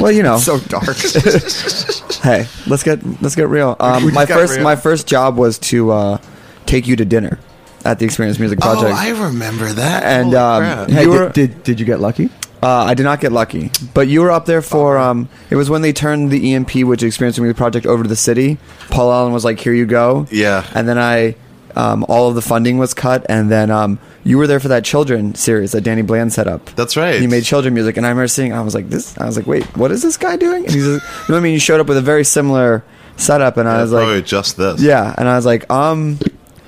[0.00, 0.96] Well, you know, so dark.
[2.22, 3.76] hey, let's get let's get real.
[3.80, 4.64] Um, my first real.
[4.64, 6.18] my first job was to uh,
[6.66, 7.38] take you to dinner
[7.84, 8.94] at the Experience Music Project.
[8.94, 10.02] Oh, I remember that.
[10.04, 12.30] and um, Hey, were, did, did did you get lucky?
[12.62, 14.96] uh, I did not get lucky, but you were up there for.
[14.96, 18.16] Um, it was when they turned the EMP, which Experience Music Project, over to the
[18.16, 18.56] city.
[18.90, 20.66] Paul Allen was like, "Here you go." Yeah.
[20.74, 21.36] and then I,
[21.76, 24.84] um, all of the funding was cut, and then um, you were there for that
[24.84, 26.66] children series that Danny Bland set up.
[26.76, 27.20] That's right.
[27.20, 28.52] He made children music, and I remember seeing.
[28.52, 30.86] I was like, "This." I was like, "Wait, what is this guy doing?" And he's,
[30.86, 31.52] like, you know what I mean?
[31.52, 32.82] You showed up with a very similar
[33.16, 34.80] setup, and I Yeah, was like, probably just this.
[34.82, 36.18] yeah, and I was like, um,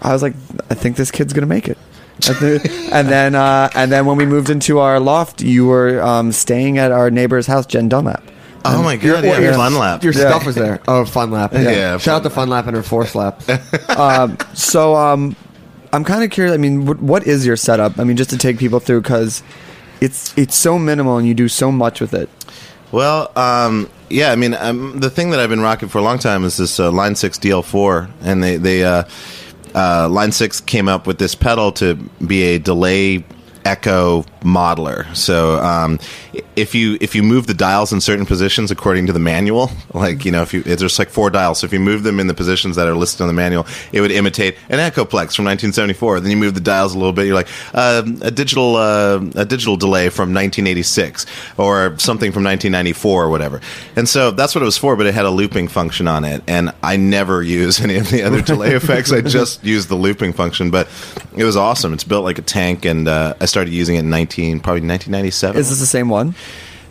[0.03, 0.35] I was like,
[0.71, 1.79] I think this kid's gonna make it.
[2.29, 2.61] And then-
[2.93, 6.79] and then, uh, and then when we moved into our loft, you were um, staying
[6.79, 8.23] at our neighbor's house, Jen Dunlap.
[8.65, 10.03] Oh my god, yeah, your- Fun Lap.
[10.03, 10.29] Your Yeah.
[10.31, 10.81] stuff was there.
[10.89, 11.53] Oh, Fun Lap.
[11.55, 13.41] Yeah, Shout out to Fun Lap and her Force Lap.
[13.97, 15.37] um, so um,
[15.97, 16.53] I'm kind of curious.
[16.53, 17.99] I mean, what, what is your setup?
[17.99, 19.43] I mean, just to take people through because
[20.03, 22.29] it's it's so minimal and you do so much with it.
[22.93, 26.19] Well, um, yeah, I mean, um, the thing that I've been rocking for a long
[26.19, 29.05] time is this uh, Line Six DL4, and they they uh,
[29.75, 31.95] uh, Line Six came up with this pedal to
[32.27, 33.25] be a delay
[33.67, 35.15] echo modeler.
[35.15, 35.99] So um,
[36.55, 40.25] if you if you move the dials in certain positions according to the manual, like
[40.25, 42.29] you know, if you it's just like four dials, so if you move them in
[42.29, 46.21] the positions that are listed on the manual, it would imitate an Echoplex from 1974.
[46.21, 49.45] Then you move the dials a little bit, you're like um a digital uh, a
[49.45, 51.27] digital delay from 1986
[51.59, 53.61] or something from 1994 or whatever.
[53.97, 56.43] And so that's what it was for, but it had a looping function on it,
[56.47, 59.13] and I never use any of the other delay effects.
[59.13, 60.87] I just use the looping function, but
[61.37, 61.93] it was awesome.
[61.93, 65.59] It's built like a tank, and uh, I started using it in 19 probably 1997.
[65.59, 66.35] Is this the same one?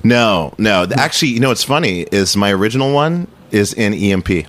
[0.04, 0.88] No, no.
[0.98, 4.48] Actually, you know what's funny is my original one is in EMP.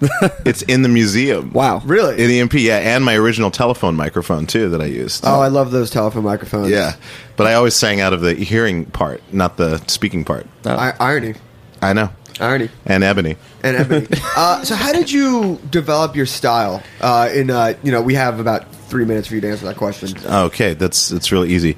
[0.44, 1.50] it's in the museum.
[1.54, 2.22] Wow, really?
[2.22, 5.24] In EMP, yeah, and my original telephone microphone too that I used.
[5.24, 6.68] Oh, I love those telephone microphones.
[6.68, 6.96] yeah,
[7.36, 10.46] but I always sang out of the hearing part, not the speaking part.
[10.66, 11.36] I- irony.
[11.80, 12.10] I know.
[12.38, 12.68] Irony.
[12.84, 13.36] And ebony.
[13.62, 14.08] And ebony.
[14.36, 16.82] uh, so, how did you develop your style?
[17.00, 19.76] Uh, in uh, you know, we have about three minutes for you to answer that
[19.76, 20.16] question.
[20.24, 21.74] Okay, that's it's really easy.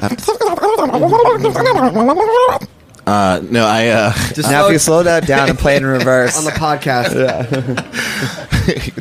[0.00, 0.08] Uh,
[3.06, 3.88] uh, no, I.
[3.88, 6.50] Uh, Just now, if you slow that down and play it in reverse on the
[6.52, 7.12] podcast,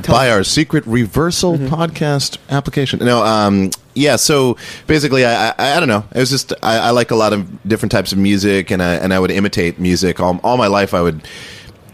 [0.10, 3.00] buy our secret reversal podcast application.
[3.00, 4.18] No, um, yeah.
[4.18, 6.04] So basically, I, I, I don't know.
[6.14, 8.96] It was just I, I like a lot of different types of music, and I,
[8.96, 10.94] and I would imitate music all, all my life.
[10.94, 11.26] I would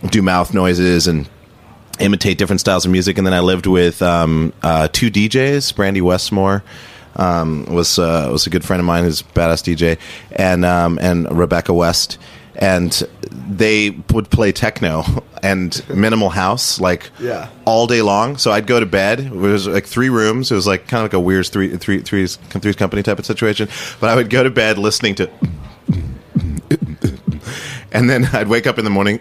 [0.09, 1.29] do mouth noises and
[1.99, 6.01] imitate different styles of music, and then I lived with um, uh, two DJs, Brandy
[6.01, 6.63] Westmore.
[7.15, 9.99] Um, was uh, was a good friend of mine who's a badass DJ,
[10.31, 12.17] and um, and Rebecca West,
[12.55, 12.91] and
[13.31, 15.03] they would play techno
[15.43, 17.49] and minimal house like Yeah.
[17.65, 18.37] all day long.
[18.37, 19.19] So I'd go to bed.
[19.19, 20.51] It was like three rooms.
[20.51, 23.27] It was like kind of like a weird three three threes threes company type of
[23.27, 23.69] situation.
[23.99, 25.29] But I would go to bed listening to,
[27.91, 29.19] and then I'd wake up in the morning.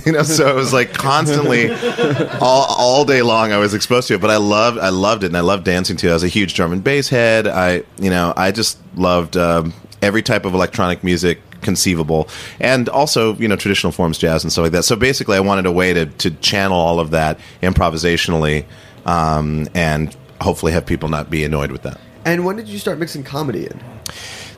[0.06, 1.70] You know, so it was like constantly,
[2.40, 3.52] all, all day long.
[3.52, 5.96] I was exposed to it, but I loved, I loved it, and I loved dancing
[5.96, 6.10] too.
[6.10, 7.46] I was a huge drum and bass head.
[7.46, 9.72] I, you know, I just loved um,
[10.02, 12.28] every type of electronic music conceivable,
[12.60, 14.82] and also you know traditional forms, jazz and stuff like that.
[14.82, 18.64] So basically, I wanted a way to to channel all of that improvisationally,
[19.06, 22.00] um, and hopefully have people not be annoyed with that.
[22.24, 23.80] and when did you start mixing comedy in?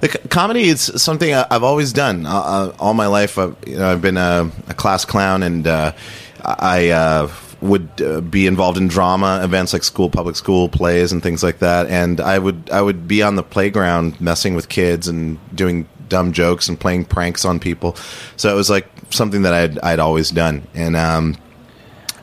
[0.01, 3.39] The comedy is something I- I've always done uh, uh, all my life.
[3.39, 5.93] I've, you know, I've been a, a class clown, and uh,
[6.45, 7.31] I uh,
[7.63, 11.61] would uh, be involved in drama events like school, public school plays, and things like
[11.61, 11.87] that.
[11.87, 16.33] And I would I would be on the playground messing with kids and doing dumb
[16.33, 17.97] jokes and playing pranks on people.
[18.37, 21.37] So it was like something that I'd I'd always done, and um,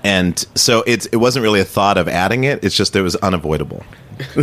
[0.04, 2.64] and so it's it wasn't really a thought of adding it.
[2.64, 3.84] It's just it was unavoidable.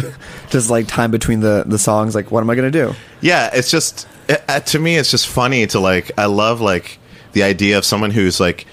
[0.51, 2.15] just like time between the the songs.
[2.15, 2.95] Like, what am I gonna do?
[3.21, 4.07] Yeah, it's just
[4.49, 6.11] uh, to me, it's just funny to like.
[6.19, 6.99] I love like
[7.33, 8.67] the idea of someone who's like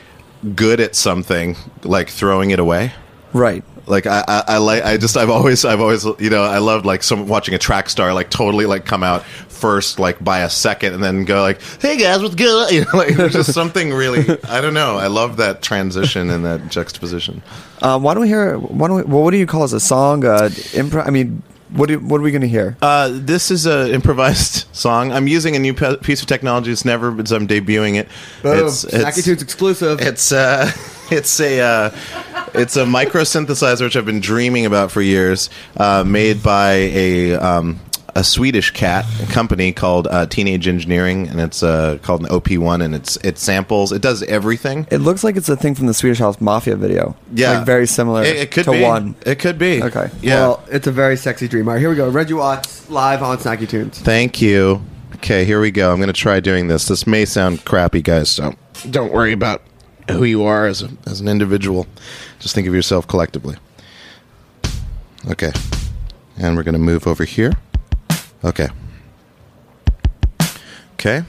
[0.55, 2.93] good at something, like throwing it away.
[3.33, 3.63] Right.
[3.88, 4.83] Like I, I, I like.
[4.83, 5.15] I just.
[5.17, 5.63] I've always.
[5.65, 6.05] I've always.
[6.05, 6.43] You know.
[6.43, 10.23] I loved like some watching a track star like totally like come out first like
[10.23, 13.33] by a second and then go like, "Hey guys, what's good?" You know, like there's
[13.33, 14.19] just something really.
[14.47, 14.97] I don't know.
[14.97, 17.41] I love that transition and that juxtaposition.
[17.81, 18.57] Um, why don't we hear?
[18.57, 19.03] Why don't we?
[19.03, 20.25] Well, what do you call as A song?
[20.25, 21.07] Uh, improv?
[21.07, 22.77] I mean, What do, what are we going to hear?
[22.81, 25.11] Uh, this is an improvised song.
[25.11, 26.71] I'm using a new pe- piece of technology.
[26.71, 28.07] It's never, been- I'm debuting it.
[28.41, 28.67] Boom.
[28.67, 29.99] It's, Snacky Tunes exclusive.
[30.01, 30.71] It's uh,
[31.11, 31.89] it's a uh,
[32.53, 35.49] it's a micro synthesizer which I've been dreaming about for years.
[35.75, 37.79] Uh, made by a um,
[38.17, 42.95] a Swedish cat company called uh, Teenage Engineering, and it's uh, called an OP1, and
[42.95, 43.91] it's it samples.
[43.91, 44.87] It does everything.
[44.89, 47.15] It looks like it's a thing from the Swedish House Mafia video.
[47.31, 47.57] Yeah.
[47.57, 48.23] like very similar.
[48.23, 49.15] It, it could to be one.
[49.25, 49.83] It could be.
[49.83, 50.09] Okay.
[50.21, 50.35] Yeah.
[50.35, 51.67] Well, it's a very sexy dream.
[51.67, 52.09] All right, here we go.
[52.09, 53.99] Reggie Watts live on Snacky Tunes.
[53.99, 54.81] Thank you.
[55.15, 55.91] Okay, here we go.
[55.91, 56.87] I'm going to try doing this.
[56.87, 58.55] This may sound crappy, guys, so
[58.89, 59.61] don't worry about
[60.09, 61.87] who you are as, a, as an individual.
[62.39, 63.57] Just think of yourself collectively.
[65.29, 65.51] Okay.
[66.37, 67.53] And we're going to move over here.
[68.43, 68.67] Okay.
[70.93, 71.23] Okay.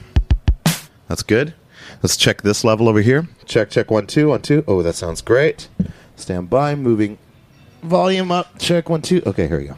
[1.07, 1.53] That's good.
[2.01, 3.27] Let's check this level over here.
[3.45, 4.63] Check, check, one, two, one, two.
[4.67, 5.67] Oh, that sounds great.
[6.15, 7.17] Stand by, moving
[7.81, 8.57] volume up.
[8.59, 9.21] Check, one, two.
[9.25, 9.77] Okay, here we go.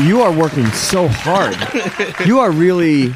[0.00, 1.54] You are working so hard.
[2.26, 3.14] you are really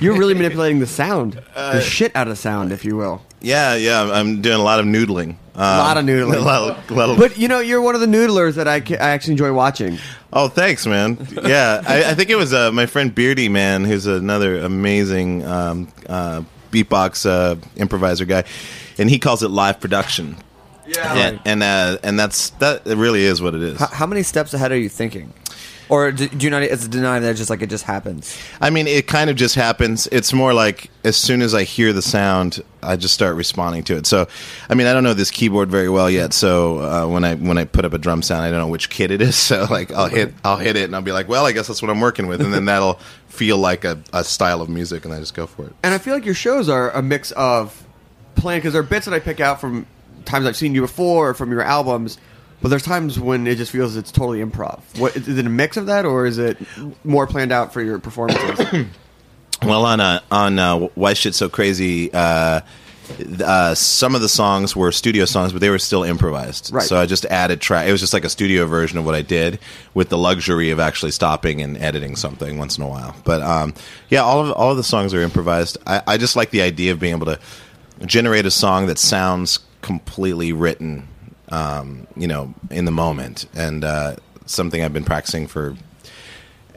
[0.00, 3.22] You're really manipulating the sound, the shit out of sound, if you will.
[3.40, 4.02] Yeah, yeah.
[4.12, 5.30] I'm doing a lot of noodling.
[5.54, 6.36] Um, A lot of noodling.
[6.40, 8.68] a lot of- a lot of- But you know, you're one of the noodlers that
[8.68, 9.98] I, ca- I actually enjoy watching.
[10.32, 11.26] Oh, thanks, man.
[11.42, 16.42] Yeah, I, I think it was uh, my friend Beardyman, who's another amazing um, uh,
[16.70, 18.44] beatbox uh, improviser guy,
[18.98, 20.36] and he calls it live production.
[20.86, 21.14] Yeah.
[21.14, 22.86] and and, uh, and that's that.
[22.86, 23.78] It really is what it is.
[23.78, 25.32] How, how many steps ahead are you thinking?
[25.90, 26.62] Or do, do you not?
[26.62, 28.38] It's a denying that it's just like it just happens.
[28.60, 30.06] I mean, it kind of just happens.
[30.12, 33.96] It's more like as soon as I hear the sound, I just start responding to
[33.96, 34.06] it.
[34.06, 34.28] So,
[34.68, 36.32] I mean, I don't know this keyboard very well yet.
[36.32, 38.88] So uh, when I when I put up a drum sound, I don't know which
[38.88, 39.36] kit it is.
[39.50, 41.82] So like I'll hit I'll hit it, and I'll be like, well, I guess that's
[41.82, 45.12] what I'm working with, and then that'll feel like a, a style of music, and
[45.12, 45.74] I just go for it.
[45.82, 47.84] And I feel like your shows are a mix of
[48.36, 49.86] playing because there are bits that I pick out from
[50.24, 52.18] times I've seen you before or from your albums.
[52.62, 54.80] But there's times when it just feels it's totally improv.
[54.98, 56.58] What is it a mix of that, or is it
[57.04, 58.86] more planned out for your performances?
[59.62, 62.10] Well, on uh, on uh, why shit so crazy.
[62.12, 62.60] Uh,
[63.44, 66.72] uh, some of the songs were studio songs, but they were still improvised.
[66.72, 66.82] Right.
[66.82, 67.88] So I just added track.
[67.88, 69.58] It was just like a studio version of what I did,
[69.94, 73.14] with the luxury of actually stopping and editing something once in a while.
[73.24, 73.74] But um,
[74.08, 75.76] yeah, all of all of the songs are improvised.
[75.86, 77.38] I, I just like the idea of being able to
[78.06, 81.08] generate a song that sounds completely written,
[81.50, 85.76] um, you know, in the moment, and uh, something I've been practicing for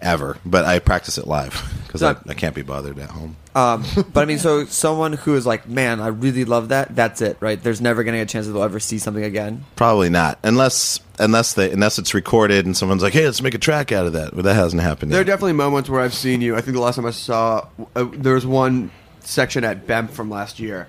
[0.04, 0.38] ever.
[0.46, 3.38] But I practice it live because I, I can't be bothered at home.
[3.56, 6.96] Um, but I mean, so someone who is like, man, I really love that.
[6.96, 7.62] That's it, right?
[7.62, 9.66] There's never going to be a chance that they'll ever see something again.
[9.76, 13.60] Probably not, unless unless they unless it's recorded and someone's like, "Hey, let's make a
[13.60, 16.42] track out of that." But that hasn't happened There are definitely moments where I've seen
[16.42, 16.56] you.
[16.56, 20.30] I think the last time I saw uh, there was one section at BEMP from
[20.30, 20.88] last year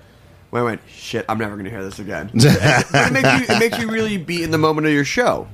[0.55, 3.55] where I went, "Shit, I'm never going to hear this again." but it makes you
[3.55, 5.49] it makes you really be in the moment of your show.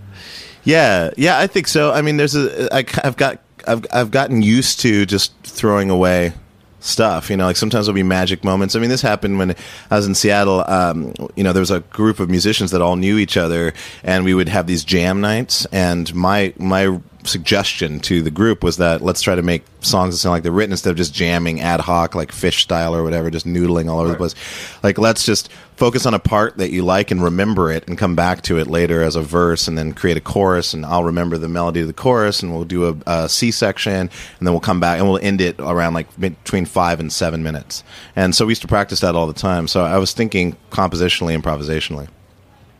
[0.64, 1.92] Yeah, yeah, I think so.
[1.92, 6.34] I mean, there's a I, I've got I've I've gotten used to just throwing away
[6.82, 7.32] stuff.
[7.32, 8.76] You know, like sometimes there'll be magic moments.
[8.76, 9.56] I mean, this happened when
[9.90, 10.64] I was in Seattle.
[10.68, 13.74] Um, you know, there was a group of musicians that all knew each other,
[14.04, 15.66] and we would have these jam nights.
[15.72, 20.20] And my my suggestion to the group was that let's try to make songs that
[20.20, 23.30] sound like they're written instead of just jamming ad hoc, like Phish style or whatever,
[23.30, 24.36] just noodling all over the place.
[24.84, 28.16] Like, let's just focus on a part that you like and remember it and come
[28.16, 31.38] back to it later as a verse and then create a chorus and I'll remember
[31.38, 34.10] the melody of the chorus and we'll do a, a C section and
[34.40, 37.84] then we'll come back and we'll end it around like between five and seven minutes.
[38.16, 39.68] And so we used to practice that all the time.
[39.68, 42.08] So I was thinking compositionally, improvisationally.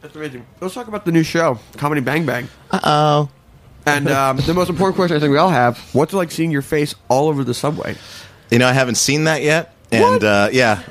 [0.02, 0.46] That's amazing.
[0.60, 2.50] Let's talk about the new show, Comedy Bang Bang.
[2.72, 3.30] Uh oh.
[3.86, 6.52] And um, the most important question I think we all have: What's it like seeing
[6.52, 7.96] your face all over the subway?
[8.50, 9.74] You know, I haven't seen that yet.
[9.92, 10.82] And uh, yeah.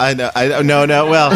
[0.00, 0.30] I know.
[0.34, 1.06] I no no.
[1.06, 1.30] Well,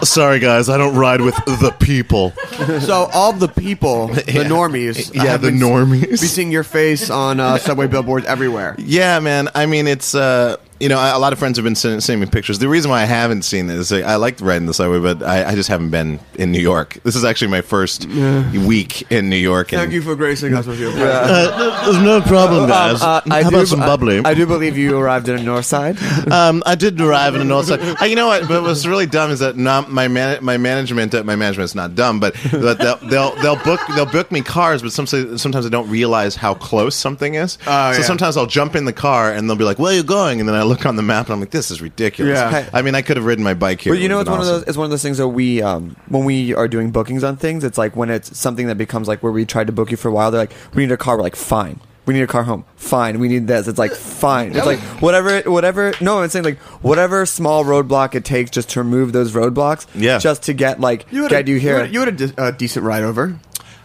[0.04, 2.32] sorry guys, I don't ride with the people.
[2.80, 6.10] so all the people, the normies, Yeah, have the been- normies.
[6.10, 8.76] be seeing your face on uh, subway billboards everywhere.
[8.78, 9.48] Yeah, man.
[9.54, 12.30] I mean, it's uh, you know, a lot of friends have been sending, sending me
[12.30, 12.58] pictures.
[12.58, 15.22] The reason why I haven't seen it is like, I liked riding the subway, but
[15.22, 16.98] I, I just haven't been in New York.
[17.04, 19.72] This is actually my first week in New York.
[19.72, 23.02] and- Thank you for gracing us with your Uh, there's no problem, guys.
[23.02, 24.24] Um, uh, I How do, about some bubbly?
[24.24, 25.98] I, I do believe you arrived in the north side.
[26.32, 27.80] um, I did arrive in the north side.
[28.00, 28.48] Uh, you know what?
[28.48, 31.14] But what's really dumb is that not my man, my management.
[31.14, 34.80] Uh, my management's not dumb, but, but they'll, they'll they'll book they'll book me cars,
[34.80, 37.58] but sometimes sometimes I don't realize how close something is.
[37.66, 38.04] Oh, so yeah.
[38.06, 40.48] sometimes I'll jump in the car and they'll be like, "Where are you going?" And
[40.48, 42.68] then I look on the map and I'm like, "This is ridiculous." Yeah.
[42.72, 43.92] I mean, I could have ridden my bike here.
[43.92, 44.62] But you know, it's one been of those.
[44.68, 47.64] It's one of those things that we, um, when we are doing bookings on things,
[47.64, 50.08] it's like when it's something that becomes like where we tried to book you for
[50.08, 50.30] a while.
[50.30, 52.64] They're like, "We need a car." We're like, "Fine." We need a car home.
[52.76, 53.20] Fine.
[53.20, 53.68] We need this.
[53.68, 54.56] It's like fine.
[54.56, 55.92] It's like whatever, whatever.
[56.00, 59.86] No, I'm saying like whatever small roadblock it takes just to remove those roadblocks.
[59.94, 60.18] Yeah.
[60.18, 61.80] Just to get like You had get a, you here.
[61.80, 63.38] had- You had a de- uh, decent ride over.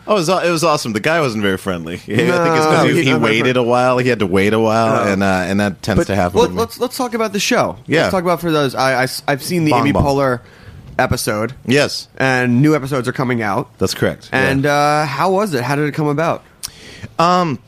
[0.08, 0.94] Oh, it was, it was awesome.
[0.94, 1.96] The guy wasn't very friendly.
[1.96, 3.98] I think it's No, because he, he very waited a while.
[3.98, 5.12] He had to wait a while, No.
[5.12, 6.40] and uh, and that tends But to happen.
[6.56, 7.78] Let, us let's talk about the show.
[7.88, 8.02] Yeah.
[8.02, 8.76] let's talk about for those.
[8.76, 10.04] I, I have seen the Bong Amy Bong.
[10.04, 10.42] Poehler
[11.00, 13.78] episode, yes, and new episodes are coming out.
[13.80, 14.30] that's correct.
[14.32, 14.48] Yeah.
[14.50, 15.64] And uh, how was it?
[15.64, 16.44] How did it come about?
[17.20, 17.60] Um,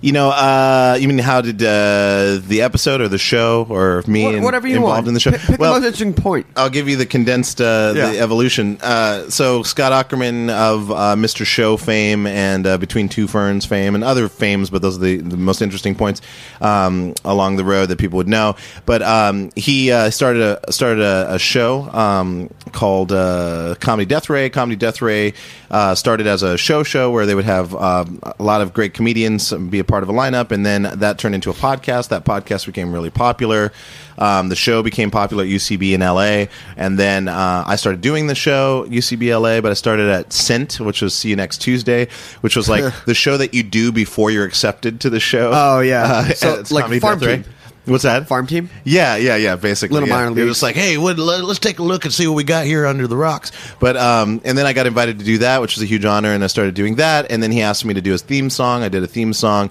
[0.00, 4.38] you know, uh, you mean how did uh, the episode or the show or me
[4.40, 5.08] whatever you involved want.
[5.08, 5.30] in the show?
[5.32, 6.46] Pick, pick well, the most interesting point.
[6.56, 8.10] I'll give you the condensed uh, Yeah.
[8.12, 8.78] the evolution.
[8.82, 11.44] Uh, so Scott Aukerman of uh, Mr.
[11.46, 15.16] Show fame and uh, Between Two Ferns fame and other fames, but those are the,
[15.18, 16.20] the most interesting points
[16.60, 18.56] um, along the road that people would know.
[18.84, 24.28] But um, he uh, started a started a, a show um, called uh, Comedy Death
[24.30, 24.50] Ray.
[24.50, 25.34] Comedy Death Ray
[25.70, 28.94] uh, started as a show show where they would have um, a lot of great
[28.94, 32.08] comedians be a part part of a lineup, and then that turned into a podcast.
[32.10, 33.72] That podcast became really popular.
[34.18, 38.26] Um, the show became popular at UCB in LA, and then uh, I started doing
[38.26, 39.62] the show UCB LA.
[39.62, 42.08] But I started at Scent, which was See You Next Tuesday,
[42.42, 45.50] which was like the show that you do before you're accepted to the show.
[45.54, 46.02] Oh, yeah.
[46.04, 47.48] Uh, So, it's like Farm Death.
[47.86, 48.26] What's that?
[48.28, 48.68] Farm team?
[48.84, 49.56] Yeah, yeah, yeah.
[49.56, 50.14] Basically, Little yeah.
[50.16, 50.48] minor It leagues.
[50.48, 52.84] was like, hey, what, let, us take a look and see what we got here
[52.84, 53.52] under the rocks.
[53.78, 56.32] But um, and then I got invited to do that, which was a huge honor,
[56.32, 57.30] and I started doing that.
[57.30, 58.82] And then he asked me to do his theme song.
[58.82, 59.70] I did a theme song.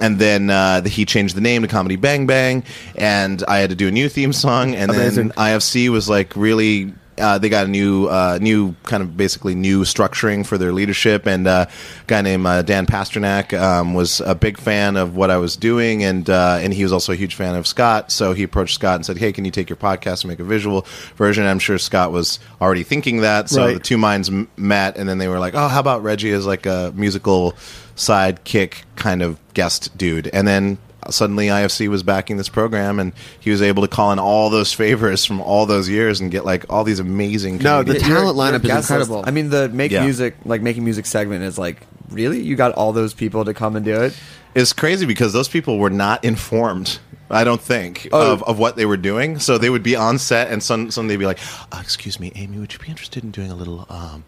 [0.00, 2.64] And then uh, the, he changed the name to Comedy Bang Bang,
[2.96, 4.74] and I had to do a new theme song.
[4.74, 5.28] And Amazing.
[5.28, 6.92] then IFC was like really.
[7.18, 11.26] Uh, they got a new, uh, new kind of basically new structuring for their leadership,
[11.26, 15.30] and uh, a guy named uh, Dan Pasternak um, was a big fan of what
[15.30, 18.10] I was doing, and uh, and he was also a huge fan of Scott.
[18.10, 20.44] So he approached Scott and said, "Hey, can you take your podcast and make a
[20.44, 20.86] visual
[21.16, 23.74] version?" I'm sure Scott was already thinking that, so Right.
[23.74, 26.46] the two minds m- met, and then they were like, "Oh, how about Reggie as
[26.46, 27.54] like a musical
[27.96, 30.78] sidekick kind of guest dude?" And then
[31.10, 34.72] suddenly IFC was backing this program, and he was able to call in all those
[34.72, 37.58] favors from all those years and get like all these amazing.
[37.58, 39.24] No, the talent lineup is incredible.
[39.26, 40.04] I mean, the make Yeah.
[40.04, 43.76] music like making music segment is like really you got all those people to come
[43.76, 44.16] and do it.
[44.54, 46.98] It's crazy because those people were not informed.
[47.30, 48.32] I don't think Oh.
[48.32, 49.38] of, of what they were doing.
[49.38, 51.38] So they would be on set, and some some they'd be like,
[51.72, 54.24] uh, "Excuse me, Amy, would you be interested in doing a little um,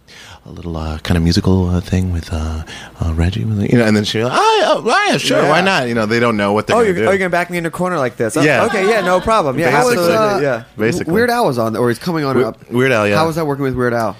[0.46, 2.64] a little uh, kind of musical uh, thing with uh,
[3.04, 5.48] uh, Reggie?" You know, and then she'd be like, "Oh, yeah, oh, yeah, sure, Yeah.
[5.50, 7.50] why not?" You know, they don't know what they're Oh, you're, oh, you're gonna back
[7.50, 8.36] me in a corner like this?
[8.36, 8.64] Oh, Yeah.
[8.66, 8.88] Okay.
[8.88, 9.02] Yeah.
[9.02, 9.58] No problem.
[9.58, 9.70] Yeah.
[9.70, 10.64] How was, uh, yeah.
[10.78, 11.12] Basically.
[11.12, 12.70] Weird Al was on, or he's coming on up.
[12.70, 13.16] Weird Al, yeah.
[13.16, 14.16] How was that working with Weird Al?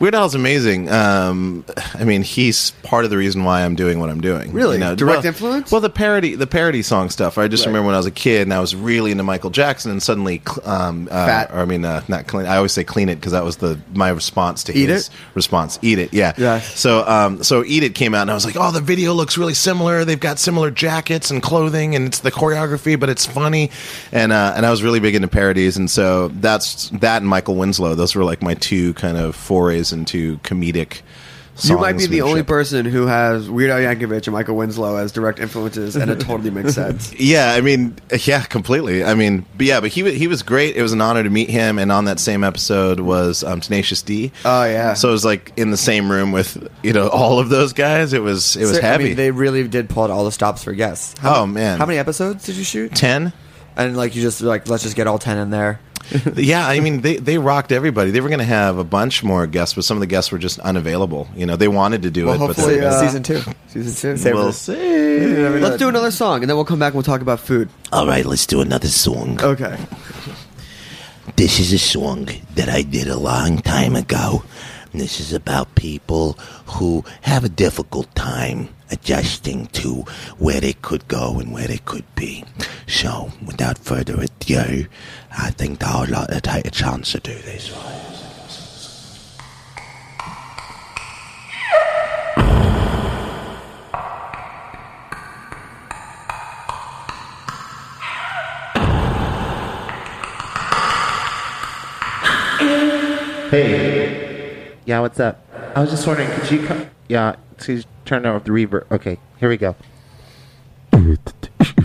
[0.00, 0.88] Weird Al's amazing.
[0.90, 4.52] Um, I mean, he's part of the reason why I'm doing what I'm doing.
[4.52, 4.78] Really?
[4.78, 5.72] Direct well, influence?
[5.72, 7.36] Well, the parody, the parody song stuff.
[7.36, 7.70] I just Right.
[7.70, 10.40] remember when I was a kid and I was really into Michael Jackson, and suddenly,
[10.64, 11.50] um, uh, Fat.
[11.52, 12.46] Or I mean, uh, not clean.
[12.46, 15.14] I always say clean it because that was the my response to Eat his It?
[15.34, 15.78] response.
[15.82, 16.32] Eat it, yeah.
[16.36, 16.78] Yes.
[16.78, 19.36] So, um, so Eat It came out, and I was like, oh, the video looks
[19.36, 20.04] really similar.
[20.04, 23.70] They've got similar jackets and clothing, and it's the choreography, but it's funny.
[24.12, 27.56] And uh, and I was really big into parodies, and so that's that and Michael
[27.56, 27.96] Winslow.
[27.96, 31.02] Those were like my two kind of forays into comedic.
[31.64, 35.10] You might be the only person who has Weird Al Yankovic and Michael Winslow as
[35.10, 37.12] direct influences, and it totally makes sense.
[37.18, 39.02] Yeah, I mean, yeah, completely.
[39.02, 40.76] I mean, but yeah, but he he was great.
[40.76, 41.80] It was an honor to meet him.
[41.80, 44.30] And on that same episode was um, Tenacious D.
[44.44, 44.94] Oh yeah.
[44.94, 48.12] So it was like in the same room with you know all of those guys.
[48.12, 49.04] It was it was So, heavy.
[49.04, 51.16] I mean, they really did pull out all the stops for guests.
[51.24, 51.78] Oh, man.
[51.80, 52.94] How many episodes did you shoot?
[52.94, 53.32] Ten.
[53.76, 55.80] And like you just like let's just get all ten in there.
[56.34, 58.10] yeah, I mean they they rocked everybody.
[58.10, 60.38] They were going to have a bunch more guests, but some of the guests were
[60.38, 61.28] just unavailable.
[61.36, 63.40] You know, they wanted to do Well, it, but hopefully, they, uh, Season two.
[63.68, 64.16] Season two.
[64.16, 64.52] Save we'll it.
[64.54, 65.58] see.
[65.58, 67.68] Let's do another song, and then we'll come back and we'll talk about food.
[67.92, 69.38] All right, let's do another song.
[69.42, 69.78] Okay.
[71.36, 74.42] This is a song that I did a long time ago.
[74.92, 76.32] And This is about people
[76.66, 80.04] who have a difficult time adjusting to
[80.38, 82.44] where they could go and where they could be.
[82.86, 84.86] So, without further ado,
[85.30, 87.72] I think I'll like to take a chance to do this.
[103.50, 104.74] Hey.
[104.84, 105.40] Yeah, what's up?
[105.74, 106.90] I was just wondering, could you come?
[107.08, 108.90] Yeah, to turn off the reverb.
[108.90, 109.74] Okay, here we go.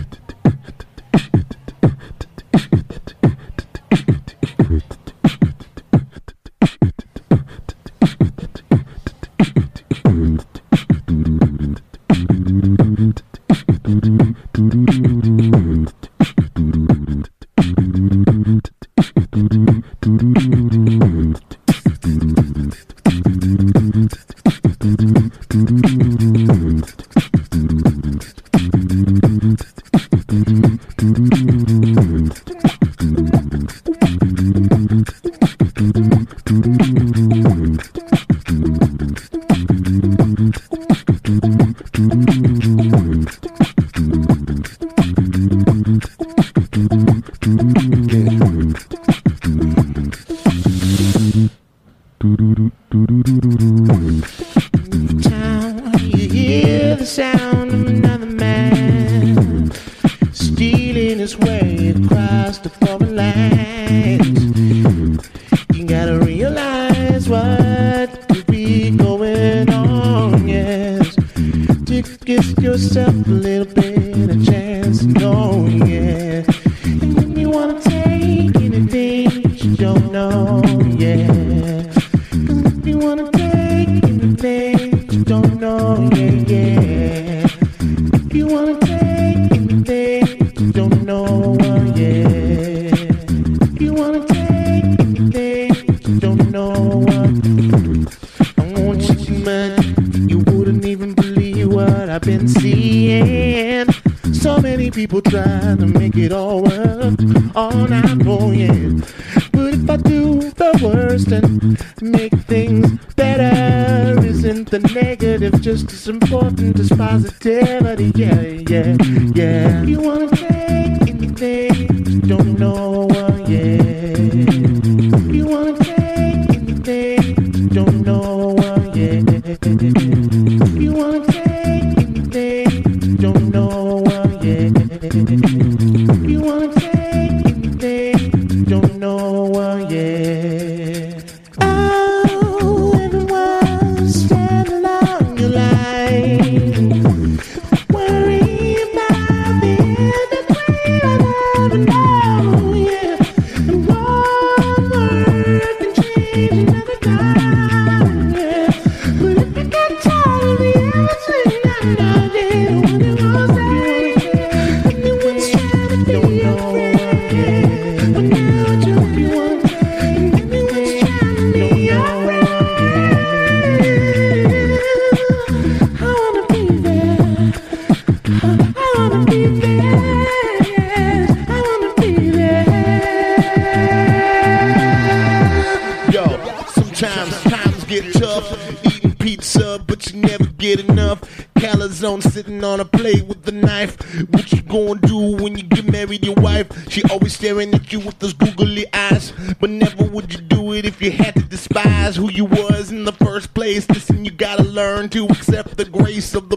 [192.64, 193.96] on a plate with a knife.
[194.30, 196.24] What you gonna do when you get married?
[196.24, 199.32] Your wife, she always staring at you with those googly eyes.
[199.60, 203.04] But never would you do it if you had to despise who you was in
[203.04, 203.88] the first place.
[203.88, 206.56] Listen, you gotta learn to accept the grace of the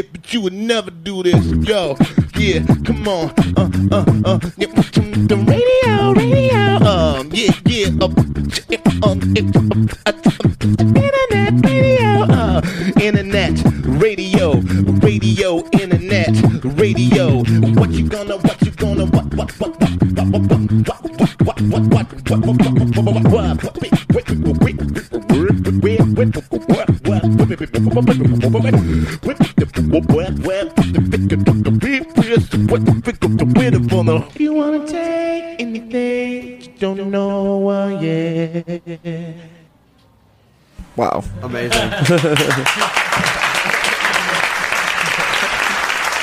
[0.00, 0.12] shit.
[0.12, 1.44] But you would never do this.
[1.68, 1.96] Yo,
[2.36, 3.30] yeah, come on.
[3.56, 4.40] Uh, uh, uh.
[4.56, 4.69] Yeah,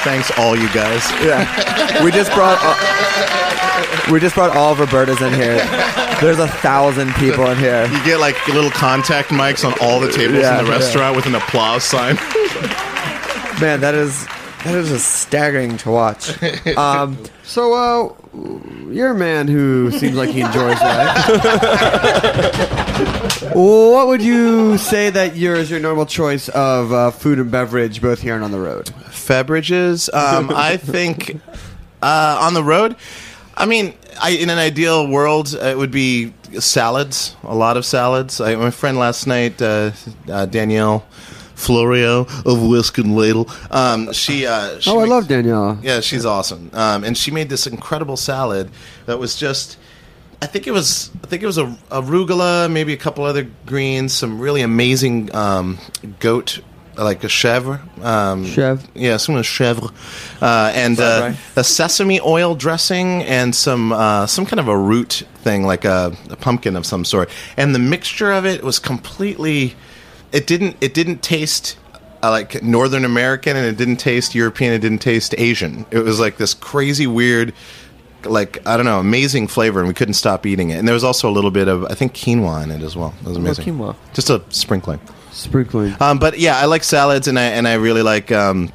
[0.04, 1.10] Thanks, all you guys.
[1.24, 2.04] Yeah.
[2.04, 5.58] We just brought uh, we just brought all of Roberta's in here.
[6.22, 7.86] There's a thousand people in here.
[7.86, 10.78] You get like little contact mics on all the tables Yeah, in the yeah.
[10.78, 12.16] restaurant with an applause sign.
[13.60, 14.26] Man, that is
[14.64, 16.32] that is just staggering to watch.
[16.78, 18.14] Um, so, uh,
[18.92, 21.26] you're a man who seems like he enjoys life.
[23.58, 28.02] what would you say that your is your normal choice of uh, food and beverage,
[28.02, 28.92] both here and on the road?
[29.28, 30.10] Beverages.
[30.14, 31.40] Um, I think
[32.02, 32.96] uh, on the road.
[33.56, 37.36] I mean, I, in an ideal world, uh, it would be salads.
[37.44, 38.40] A lot of salads.
[38.40, 39.92] I, my friend last night, uh,
[40.30, 41.08] uh, Danielle
[41.56, 43.50] Florio of Whisk and Ladle.
[43.72, 44.46] Um, she.
[44.46, 45.80] Uh, she oh, I love Danielle.
[45.82, 46.70] Yeah, she's awesome.
[46.74, 48.70] Um, and she made this incredible salad
[49.08, 49.78] that was just.
[50.42, 51.10] I think it was.
[51.24, 55.80] I think it was a arugula, maybe a couple other greens, some really amazing um,
[56.20, 56.60] goat,
[56.96, 57.80] like a chèvre.
[58.04, 58.86] Um, Chèvre.
[58.94, 59.92] Yeah, some of the chèvre,
[60.42, 61.58] uh, and uh, rice.
[61.58, 66.16] a sesame oil dressing and some uh, some kind of a root thing, like a,
[66.30, 67.30] a pumpkin of some sort.
[67.58, 69.76] And the mixture of it was completely.
[70.32, 70.78] It didn't.
[70.82, 71.78] It didn't taste
[72.22, 74.74] uh, like Northern American, and it didn't taste European.
[74.74, 75.86] It didn't taste Asian.
[75.90, 77.54] It was like this crazy weird.
[78.30, 80.78] Like I don't know, amazing flavor, and we couldn't stop eating it.
[80.78, 83.14] And there was also a little bit of I think quinoa in it as well.
[83.22, 83.66] It was amazing.
[83.66, 83.96] quinoa.
[84.14, 85.00] Just a sprinkling.
[85.32, 85.96] Sprinkling.
[86.00, 88.72] Um, but yeah, I like salads, and I and I really like um,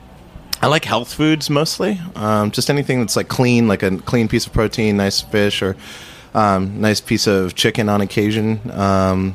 [0.62, 2.00] I like health foods mostly.
[2.14, 5.76] Um, just anything that's like clean, like a clean piece of protein, nice fish, or
[6.34, 8.70] um, nice piece of chicken on occasion.
[8.70, 9.34] Um,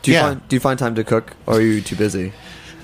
[0.00, 0.28] do you yeah.
[0.28, 2.32] find do you find time to cook, or are you too busy?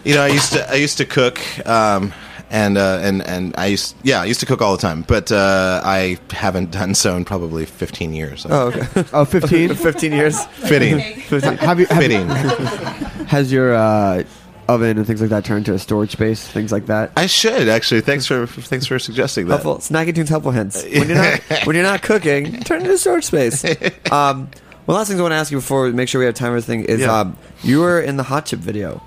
[0.04, 2.12] You know, I used to I used to cook, um,
[2.50, 5.30] and uh, and and I used yeah I used to cook all the time, but
[5.32, 8.44] uh, I haven't done so in probably fifteen years.
[8.48, 9.04] Oh, okay.
[9.12, 9.74] Oh, 15?
[9.74, 10.44] 15 years.
[10.46, 10.98] Fitting.
[10.98, 12.28] have you, have Fitting.
[13.30, 14.24] Has your uh,
[14.68, 17.12] oven and things like that turned to a storage space, things like that?
[17.16, 18.00] I should actually.
[18.00, 19.62] Thanks for thanks for suggesting that.
[19.62, 19.76] Helpful.
[19.78, 20.82] Snacky Tunes helpful hints.
[20.92, 23.64] When you're not when you're not cooking, turn it into storage space.
[24.10, 24.50] Um,
[24.86, 26.48] One last thing I want to ask you before we make sure we have time
[26.50, 27.20] for everything is Yeah.
[27.20, 29.00] um, you were in the Hot Chip video.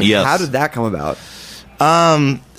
[0.00, 0.24] Yes.
[0.26, 1.18] How did that come about?
[1.80, 2.40] Um,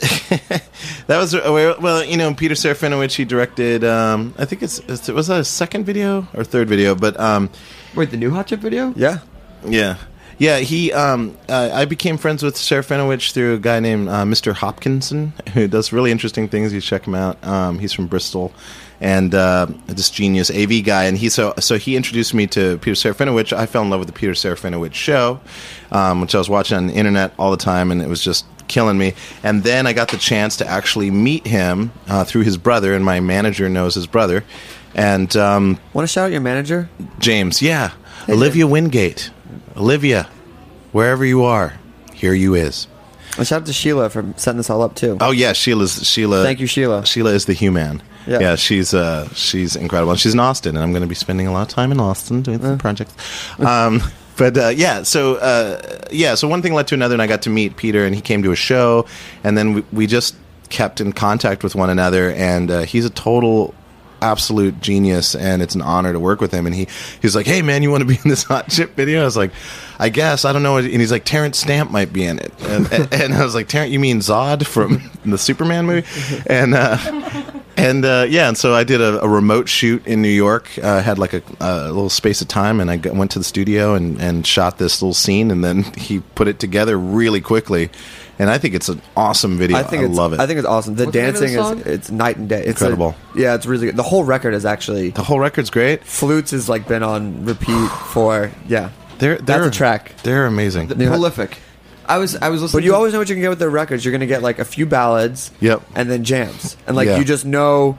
[1.08, 3.14] that was uh, well, you know, Peter Serafinowicz.
[3.16, 3.84] He directed.
[3.84, 7.50] Um, I think it's it's- was that a second video or third video, but um,
[7.96, 8.94] wait, the new Hot Chip video?
[8.96, 9.20] Yeah,
[9.66, 9.98] yeah,
[10.38, 10.60] yeah.
[10.60, 14.54] He um, uh, I became friends with Serafinowicz through a guy named uh, Mr.
[14.54, 16.72] Hopkinson, who does really interesting things.
[16.72, 17.44] You check him out.
[17.46, 18.54] Um, he's from Bristol.
[19.02, 22.96] And uh, this genius AV guy, and he so so he introduced me to Peter
[22.96, 23.54] Serafinowicz.
[23.54, 25.40] I fell in love with the Peter Serafinowicz show,
[25.90, 28.46] um, which I was watching on the internet all the time, and it was just
[28.70, 29.14] killing me.
[29.44, 33.04] And then I got the chance to actually meet him uh, through his brother, and
[33.04, 34.46] my manager knows his brother.
[34.96, 36.90] And um, want to shout out your manager,
[37.20, 37.62] James?
[37.62, 37.92] Yeah,
[38.30, 39.32] Olivia Wingate.
[39.76, 40.30] Olivia,
[40.92, 41.74] wherever you are,
[42.14, 42.88] here you is.
[43.38, 45.18] And shout out to Sheila for setting this all up too.
[45.22, 46.44] Oh yeah, Sheila's Sheila.
[46.44, 47.06] Thank you, Sheila.
[47.06, 48.02] Sheila is the human.
[48.28, 48.40] Yeah.
[48.40, 50.12] Yeah, she's uh, she's incredible.
[50.12, 52.00] And she's in Austin, and I'm going to be spending a lot of time in
[52.00, 53.14] Austin doing some projects.
[53.60, 54.02] Um,
[54.40, 57.42] but uh, yeah, so uh, yeah, so one thing led to another, and I got
[57.44, 59.06] to meet Peter, and he came to a show,
[59.44, 60.36] and then we, we just
[60.70, 63.76] kept in contact with one another, and uh, he's a total
[64.22, 66.90] absolute genius and it's an honor to work with him and he
[67.22, 69.22] he's like hey man you want to be in this hot chip video?
[69.22, 69.52] I was like
[69.98, 72.92] i guess i don't know and he's like Terence Stamp might be in it and,
[73.14, 76.06] and, i was like terrence you mean zod from the superman movie?
[76.48, 76.98] And uh
[77.80, 80.70] and uh, yeah, and so I did a, a remote shoot in New York.
[80.82, 83.46] Uh, had like a, a little space of time, and I got, went to the
[83.46, 87.90] studio and, and shot this little scene, and then he put it together really quickly.
[88.38, 89.78] And I think it's an awesome video.
[89.78, 90.40] I, think it's, love it.
[90.40, 90.96] I think it's awesome.
[90.96, 92.60] The What's the the dancing is it's night and day.
[92.60, 93.16] It's a- Incredible.
[93.36, 93.98] yeah, it's really good.
[93.98, 96.06] The whole record is actually the whole record's great.
[96.06, 98.92] Flutes has like been on repeat for yeah.
[99.18, 100.16] They're, they're a track.
[100.24, 100.90] They're amazing.
[100.90, 101.10] Yeah.
[101.10, 101.60] Prolific.
[102.10, 102.80] I was I was listening.
[102.80, 104.04] But you to- always know what you can get with their records.
[104.04, 105.82] You're gonna get like a few ballads, Yep.
[105.96, 107.18] and then jams, and like Yeah.
[107.18, 107.98] you just know.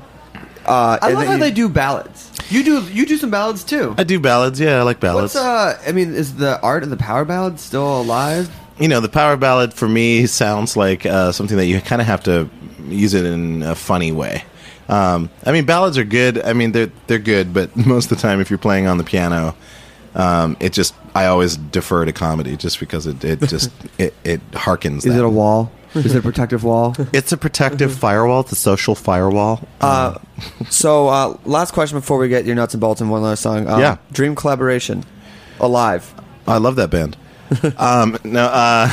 [0.67, 2.31] Uh, I and love then how you- they do ballads.
[2.51, 3.95] You do you do some ballads too.
[3.97, 4.61] I do ballads.
[4.61, 5.35] Yeah, I like ballads.
[5.35, 5.79] What's uh?
[5.87, 8.51] I mean, is the art of the power ballad still alive?
[8.79, 12.07] you know, the power ballad for me sounds like uh, something that you kind of
[12.07, 12.49] have to
[12.89, 14.43] use it in a funny way.
[14.89, 16.43] Um, I mean, ballads are good.
[16.43, 19.05] I mean, they're they're good, but most of the time, if you're playing on the
[19.05, 19.55] piano,
[20.15, 24.51] um, it just I always defer to comedy just because it it just it, it
[24.53, 24.99] harkens.
[24.99, 25.19] Is that.
[25.19, 25.71] it a wall?
[25.95, 26.95] Is it a protective wall?
[27.13, 28.41] It's a protective firewall.
[28.41, 29.67] It's a social firewall.
[29.81, 30.19] Uh,
[30.69, 33.67] so uh, last question before we get your nuts and bolts and one last song.
[33.67, 33.97] Um, Yeah.
[34.13, 35.05] Dream collaboration,
[35.59, 36.15] alive.
[36.47, 37.17] I love that band.
[37.79, 38.89] um, no, uh,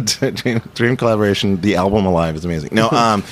[0.00, 2.70] Dream, Dream Collaboration, the album Alive is amazing.
[2.72, 3.22] No, um,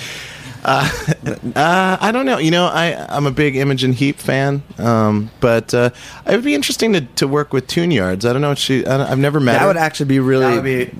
[0.66, 0.90] uh,
[1.54, 2.38] uh, I don't know.
[2.38, 5.90] You know, I I'm a big Imogen Heap fan, um, but uh,
[6.26, 8.26] it would be interesting to, to work with Tune Yards.
[8.26, 8.84] I don't know what she.
[8.86, 9.66] I don't- I've never met That her.
[9.68, 10.44] would actually be really.
[10.44, 10.90] That would be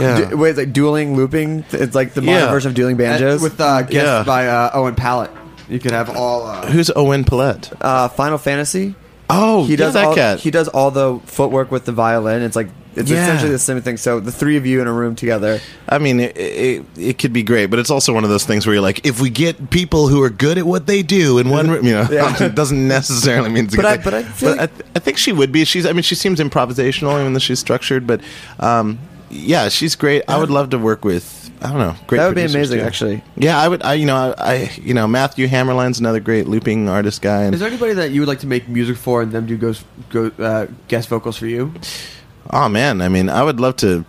[0.00, 0.28] Yeah.
[0.30, 1.64] Du- wait, it's like dueling looping.
[1.72, 2.50] It's like the modern Yeah.
[2.50, 3.40] version of dueling banjos.
[3.42, 4.22] with uh, guests Yeah.
[4.24, 5.30] by uh, Owen Pallett.
[5.68, 6.46] You could have all.
[6.46, 7.72] Uh, Who's Owen Pallett?
[7.80, 8.94] uh, Final Fantasy.
[9.30, 10.40] Oh, He does yeah, that all, cat.
[10.40, 12.42] He does all the footwork with the violin.
[12.42, 13.24] It's like it's Yeah.
[13.24, 13.96] essentially the same thing.
[13.96, 15.60] So the three of you in a room together.
[15.88, 18.66] I mean, it, it, it could be great, but it's also one of those things
[18.66, 21.48] where you're like, if we get people who are good at what they do in
[21.50, 22.34] one room, you know, Yeah.
[22.44, 24.98] it doesn't necessarily mean it's a But good I- but I feel I, th- I
[24.98, 25.64] think she would be.
[25.64, 28.20] She's, I mean, she seems improvisational even though she's structured, but
[28.60, 28.98] um,
[29.30, 30.22] yeah, she's great.
[30.28, 31.40] I would love to work with.
[31.62, 31.96] I don't know.
[32.06, 32.18] Great.
[32.18, 32.84] That would be amazing, too.
[32.84, 33.22] actually.
[33.36, 33.82] Yeah, I would.
[33.82, 37.44] I you know I, I you know Matthew Hammerline's another great looping artist guy.
[37.44, 39.56] And, is there anybody that you would like to make music for and them do
[39.56, 39.72] go,
[40.10, 41.72] go uh, guest vocals for you?
[42.50, 44.04] Oh man, I mean, I would love to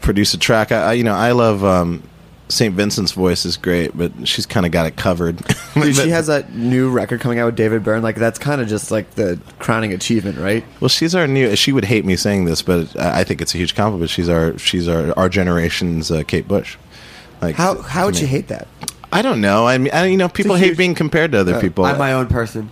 [0.00, 0.72] produce a track.
[0.72, 2.02] I, I you know, I love um,
[2.48, 2.74] St.
[2.74, 5.36] Vincent's voice is great, but she's kind of got it covered.
[5.74, 8.02] Dude, she has that new record coming out with David Byrne.
[8.02, 10.64] Like that's kind of just like the crowning achievement, right?
[10.80, 11.54] well, she's our new.
[11.56, 14.10] She would hate me saying this, but I I think it's a huge compliment.
[14.10, 16.76] She's our she's our our generation's uh, Kate Bush.
[17.40, 18.66] Like How how would to you hate that?
[19.10, 19.66] I don't know.
[19.66, 21.84] I mean, I, you know, people hate huge- being compared to other Uh, people.
[21.86, 22.70] I'm my own person.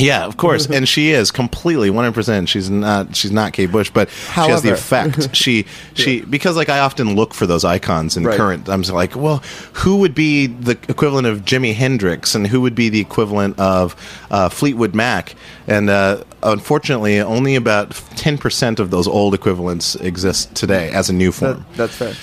[0.00, 2.48] Yeah, of course, and she is completely one hundred percent.
[2.48, 3.16] She's not.
[3.16, 5.28] She's not Kate Bush, but she has the effect.
[5.36, 8.36] She she because like I often look for those icons in Right.
[8.36, 8.68] current.
[8.68, 9.38] I'm like, well,
[9.72, 13.96] who would be the equivalent of Jimi Hendrix, and who would be the equivalent of
[14.30, 15.34] uh, Fleetwood Mac?
[15.66, 21.12] And uh, unfortunately, only about ten percent of those old equivalents exist today as a
[21.12, 21.64] new form.
[21.72, 22.14] That, that's fair.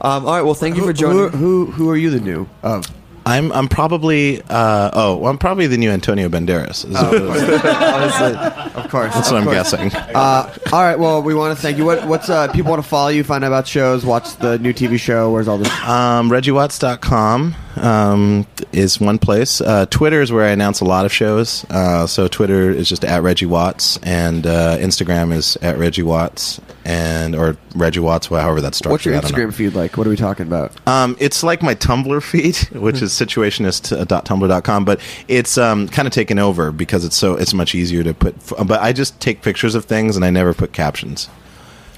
[0.00, 0.42] Um, all right.
[0.42, 1.28] Well, thank you for Who, joining.
[1.38, 2.86] who who are you the new of?
[3.30, 6.84] I'm I'm probably uh, oh well, I'm probably the new Antonio Banderas.
[6.88, 9.14] is Oh, what- Obviously, of course.
[9.14, 9.92] That's of what I'm guessing.
[9.94, 10.98] Uh, all right.
[10.98, 11.84] Well, we want to thank you.
[11.84, 14.72] What, what's uh, people want to follow you, find out about shows, watch the new
[14.74, 15.30] TV show?
[15.30, 15.68] Where's all this?
[15.82, 19.60] Um, ReggieWatts.com um, is one place.
[19.60, 21.64] Uh, Twitter is where I announce a lot of shows.
[21.70, 26.60] Uh, so Twitter is just at Reggie Watts, and uh, Instagram is at Reggie Watts.
[26.84, 28.92] and or Reggie Watts, however that's structured.
[28.92, 29.38] What's your I don't know.
[29.38, 29.96] Instagram feed like?
[29.96, 30.72] What are we talking about?
[30.88, 36.38] Um, it's like my Tumblr feed, which is situationist.tumblr.com, but it's um, kind of taken
[36.38, 38.34] over because it's so it's much easier to put.
[38.66, 41.28] But I just take pictures of things and I never put captions.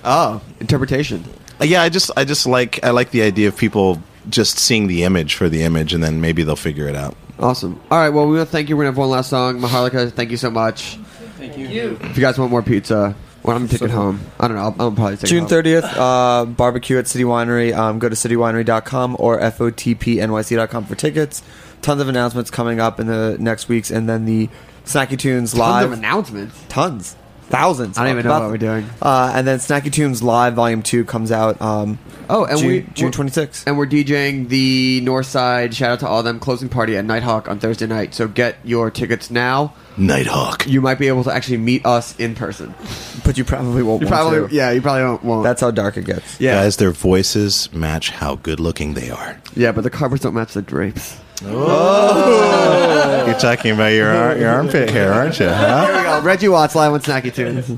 [0.05, 1.25] Oh, interpretation.
[1.61, 5.05] Yeah, I just I just like I like the idea of people just seeing the
[5.05, 7.17] image for the image, and then maybe they'll figure it out.
[7.39, 7.81] Awesome.
[7.91, 8.11] All right.
[8.11, 8.77] Well, we want to thank you.
[8.77, 9.61] We're gonna have one last song.
[9.61, 10.97] Maharlika, thank you so much.
[11.39, 11.99] Thank you.
[12.01, 14.21] If you guys want more pizza, well, I'm taking it home.
[14.39, 14.63] I don't know.
[14.63, 15.63] I'll, I'll probably take June it home.
[15.65, 17.77] 30th, uh, barbecue at City Winery.
[17.77, 21.43] Um, go to citywinery.com or FOTPNYC.com for tickets.
[21.81, 23.91] Tons of announcements coming up in the next weeks.
[23.91, 24.49] And then the
[24.85, 25.87] Snacky Tunes Tons live.
[25.87, 26.63] of announcements.
[26.69, 27.17] Tons.
[27.53, 27.99] Thousands.
[27.99, 28.87] I don't even know About- what we're doing.
[29.03, 31.99] Uh, and then Snacky Tunes Live Volume 2 comes out um,
[32.31, 33.65] Oh, and June, we June we're- 26th.
[33.67, 35.75] And we're DJing the North Side.
[35.75, 36.41] Shout out to all of them.
[36.41, 38.15] Closing party at Nitehawk on Thursday night.
[38.15, 39.75] So get your tickets now.
[39.99, 40.67] Nitehawk.
[40.67, 42.75] You might be able to actually meet us in person.
[43.23, 44.55] But you probably won't You want probably, to.
[44.55, 45.23] yeah, you probably won't.
[45.23, 45.45] won't.
[45.45, 46.41] That's how dark it gets.
[46.41, 49.39] yeah, Guys, their voices match how good looking they are.
[49.55, 51.19] yeah, but the covers don't match the drapes.
[51.45, 53.25] Oh.
[53.27, 55.49] You're talking about your ar- your armpit hair, aren't you?
[55.49, 55.87] Huh?
[55.87, 56.21] There we go.
[56.23, 57.71] Reggie Watts live on Snacky Tunes.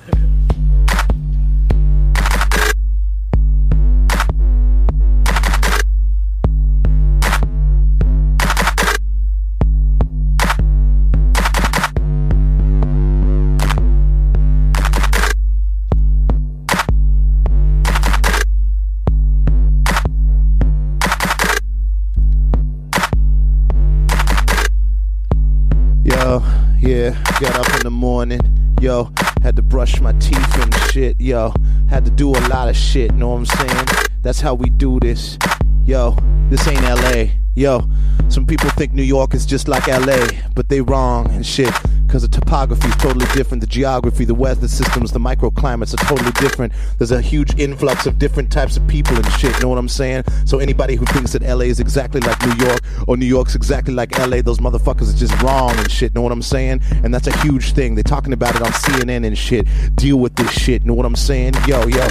[26.87, 27.11] Yeah,
[27.41, 28.41] got up in the morning.
[28.81, 29.11] Yo,
[29.43, 31.19] had to brush my teeth and shit.
[31.19, 31.53] Yo,
[31.89, 33.87] had to do a lot of shit, know what I'm saying?
[34.23, 35.39] That's how we do this.
[35.87, 36.17] Yo,
[36.51, 37.33] this ain't LA.
[37.55, 37.89] Yo,
[38.29, 41.73] some people think New York is just like LA, but they wrong and shit.
[42.15, 46.31] Cause the topography is totally different, the geography, the weather systems, the microclimates are totally
[46.39, 46.73] different.
[46.97, 50.23] There's a huge influx of different types of people and shit, know what I'm saying?
[50.45, 53.93] So anybody who thinks that LA is exactly like New York or New York's exactly
[53.93, 56.83] like LA, those motherfuckers are just wrong and shit, know what I'm saying?
[57.03, 57.97] And that's a huge thing.
[57.97, 59.67] They're talking about it on CNN and shit.
[59.97, 61.55] Deal with this shit, know what I'm saying?
[61.67, 62.07] Yo, yo.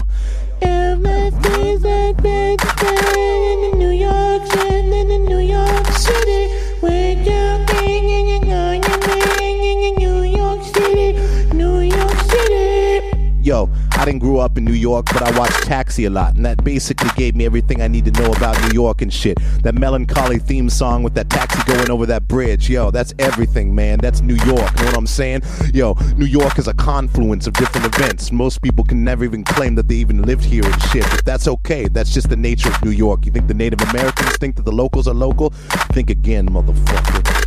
[13.54, 16.43] Yo, I didn't grow up in New York, but I watched Taxi a lot, and
[16.43, 19.38] that basically gave me everything I need to know about New York and shit.
[19.62, 23.99] That melancholy theme song with that taxi going over that bridge, yo, that's everything, man.
[23.99, 25.43] That's New York, know what I'm saying?
[25.72, 28.32] Yo, New York is a confluence of different events.
[28.32, 31.47] Most people can never even claim that they even lived here and shit, but that's
[31.47, 31.88] okay.
[31.88, 33.28] That's just the nature of New York.
[33.28, 35.51] You think the Native Americans think that the locals are local?
[35.91, 37.43] Think again, motherfucker.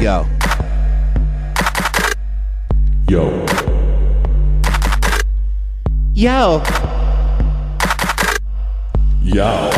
[0.00, 0.26] Yo.
[3.06, 3.30] Yo.
[6.14, 6.62] Yo.
[9.22, 9.70] Yo,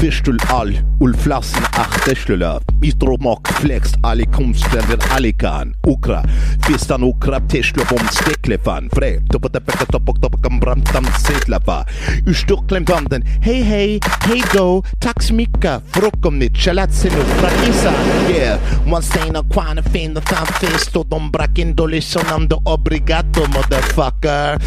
[0.00, 6.22] Fistul all ulflassen achteslulla Istromak flext alle konstländer alikan Ukra
[6.66, 11.86] Fistan ukra teslövom steklefan Fre topotepeka topok topokam brantam setlafa
[12.26, 17.92] Ur Stockholmlanden Hej hej, hej då, tack så mycket Frukomnit, chalatsinu, frakisa
[18.30, 22.02] Yeah, man stenar kvarn finner tandfest och de brack in dålig
[22.48, 24.58] do obrigato motherfucker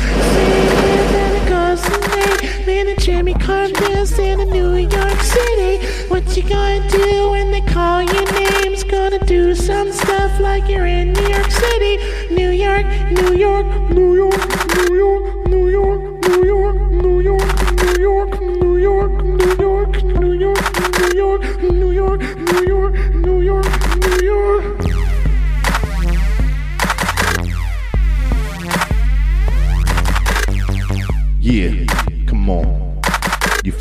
[1.76, 2.63] See you
[3.04, 5.86] Jimmy Carter's in New York City.
[6.08, 8.86] What you gonna do when they call your names?
[8.86, 11.98] Gonna do some stuff like you're in New York City.
[12.34, 14.48] New York, New York, New York,
[14.78, 20.34] New York, New York, New York, New York, New York, New York, New York, New
[20.34, 20.64] York,
[20.94, 23.73] New York, New York, New York, New York,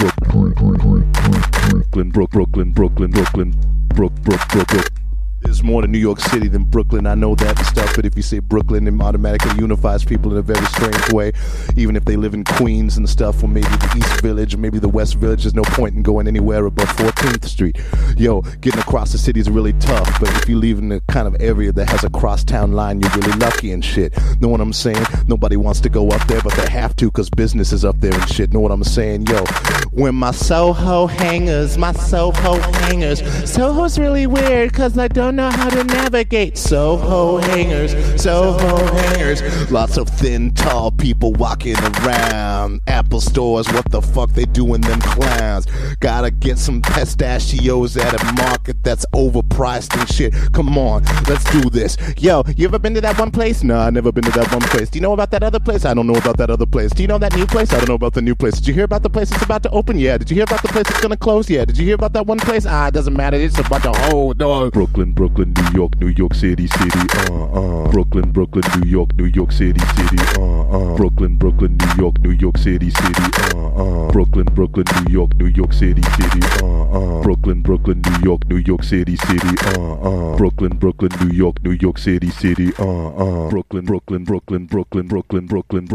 [0.00, 4.99] Brooklyn, Brook, Brooklyn, Brooklyn, Brooklyn, Brook, Brook, Brook, Brook, Brook.
[5.42, 7.06] There's more to New York City than Brooklyn.
[7.06, 10.42] I know that stuff, but if you say Brooklyn, it automatically unifies people in a
[10.42, 11.32] very strange way.
[11.76, 14.78] Even if they live in Queens and stuff, or maybe the East Village, or maybe
[14.78, 17.78] the West Village, there's no point in going anywhere above 14th Street.
[18.16, 21.26] Yo, getting across the city is really tough, but if you live in the kind
[21.26, 24.12] of area that has a crosstown line, you're really lucky and shit.
[24.40, 25.04] Know what I'm saying?
[25.26, 28.14] Nobody wants to go up there, but they have to because business is up there
[28.14, 28.52] and shit.
[28.52, 29.26] Know what I'm saying?
[29.26, 29.44] Yo,
[29.92, 33.20] when my Soho hangers, my Soho hangers.
[33.50, 36.58] Soho's really weird because I don't know how to navigate.
[36.58, 39.70] Soho hangers, Soho hangers.
[39.70, 42.80] Lots of thin, tall people walking around.
[42.86, 45.66] Apple stores, what the fuck they doing them clowns?
[46.00, 50.34] Gotta get some pistachios at a market that's overpriced and shit.
[50.52, 51.96] Come on, let's do this.
[52.18, 53.62] Yo, you ever been to that one place?
[53.62, 54.90] No, I never been to that one place.
[54.90, 55.84] Do you know about that other place?
[55.84, 56.90] I don't know about that other place.
[56.92, 57.72] Do you know that new place?
[57.72, 58.54] I don't know about the new place.
[58.54, 59.98] Did you hear about the place that's about to open?
[59.98, 60.18] Yeah.
[60.18, 61.48] Did you hear about the place that's gonna close?
[61.48, 61.64] Yeah.
[61.64, 62.66] Did you hear about that one place?
[62.66, 63.36] Ah, it doesn't matter.
[63.36, 64.70] It's about to hold on.
[64.70, 66.98] Brooklyn, Brooklyn, New York, New York City, City,
[67.28, 67.90] uh, uh.
[67.90, 70.96] Brooklyn, Brooklyn, New York, New York City, City, uh, uh.
[70.96, 73.22] Brooklyn, Brooklyn, New York, New York City, City,
[73.52, 74.12] uh, uh.
[74.12, 77.22] Brooklyn, Brooklyn, New York, New York City, City, uh, uh.
[77.22, 80.36] Brooklyn, Brooklyn, New York, New York City, City, uh, uh.
[80.38, 83.50] Brooklyn, Brooklyn, New York, New York City, City, uh, uh.
[83.50, 85.86] Brooklyn, Brooklyn, Brooklyn, Brooklyn, Brooklyn, Brooklyn,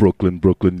[0.00, 0.80] Brooklyn, Brooklyn.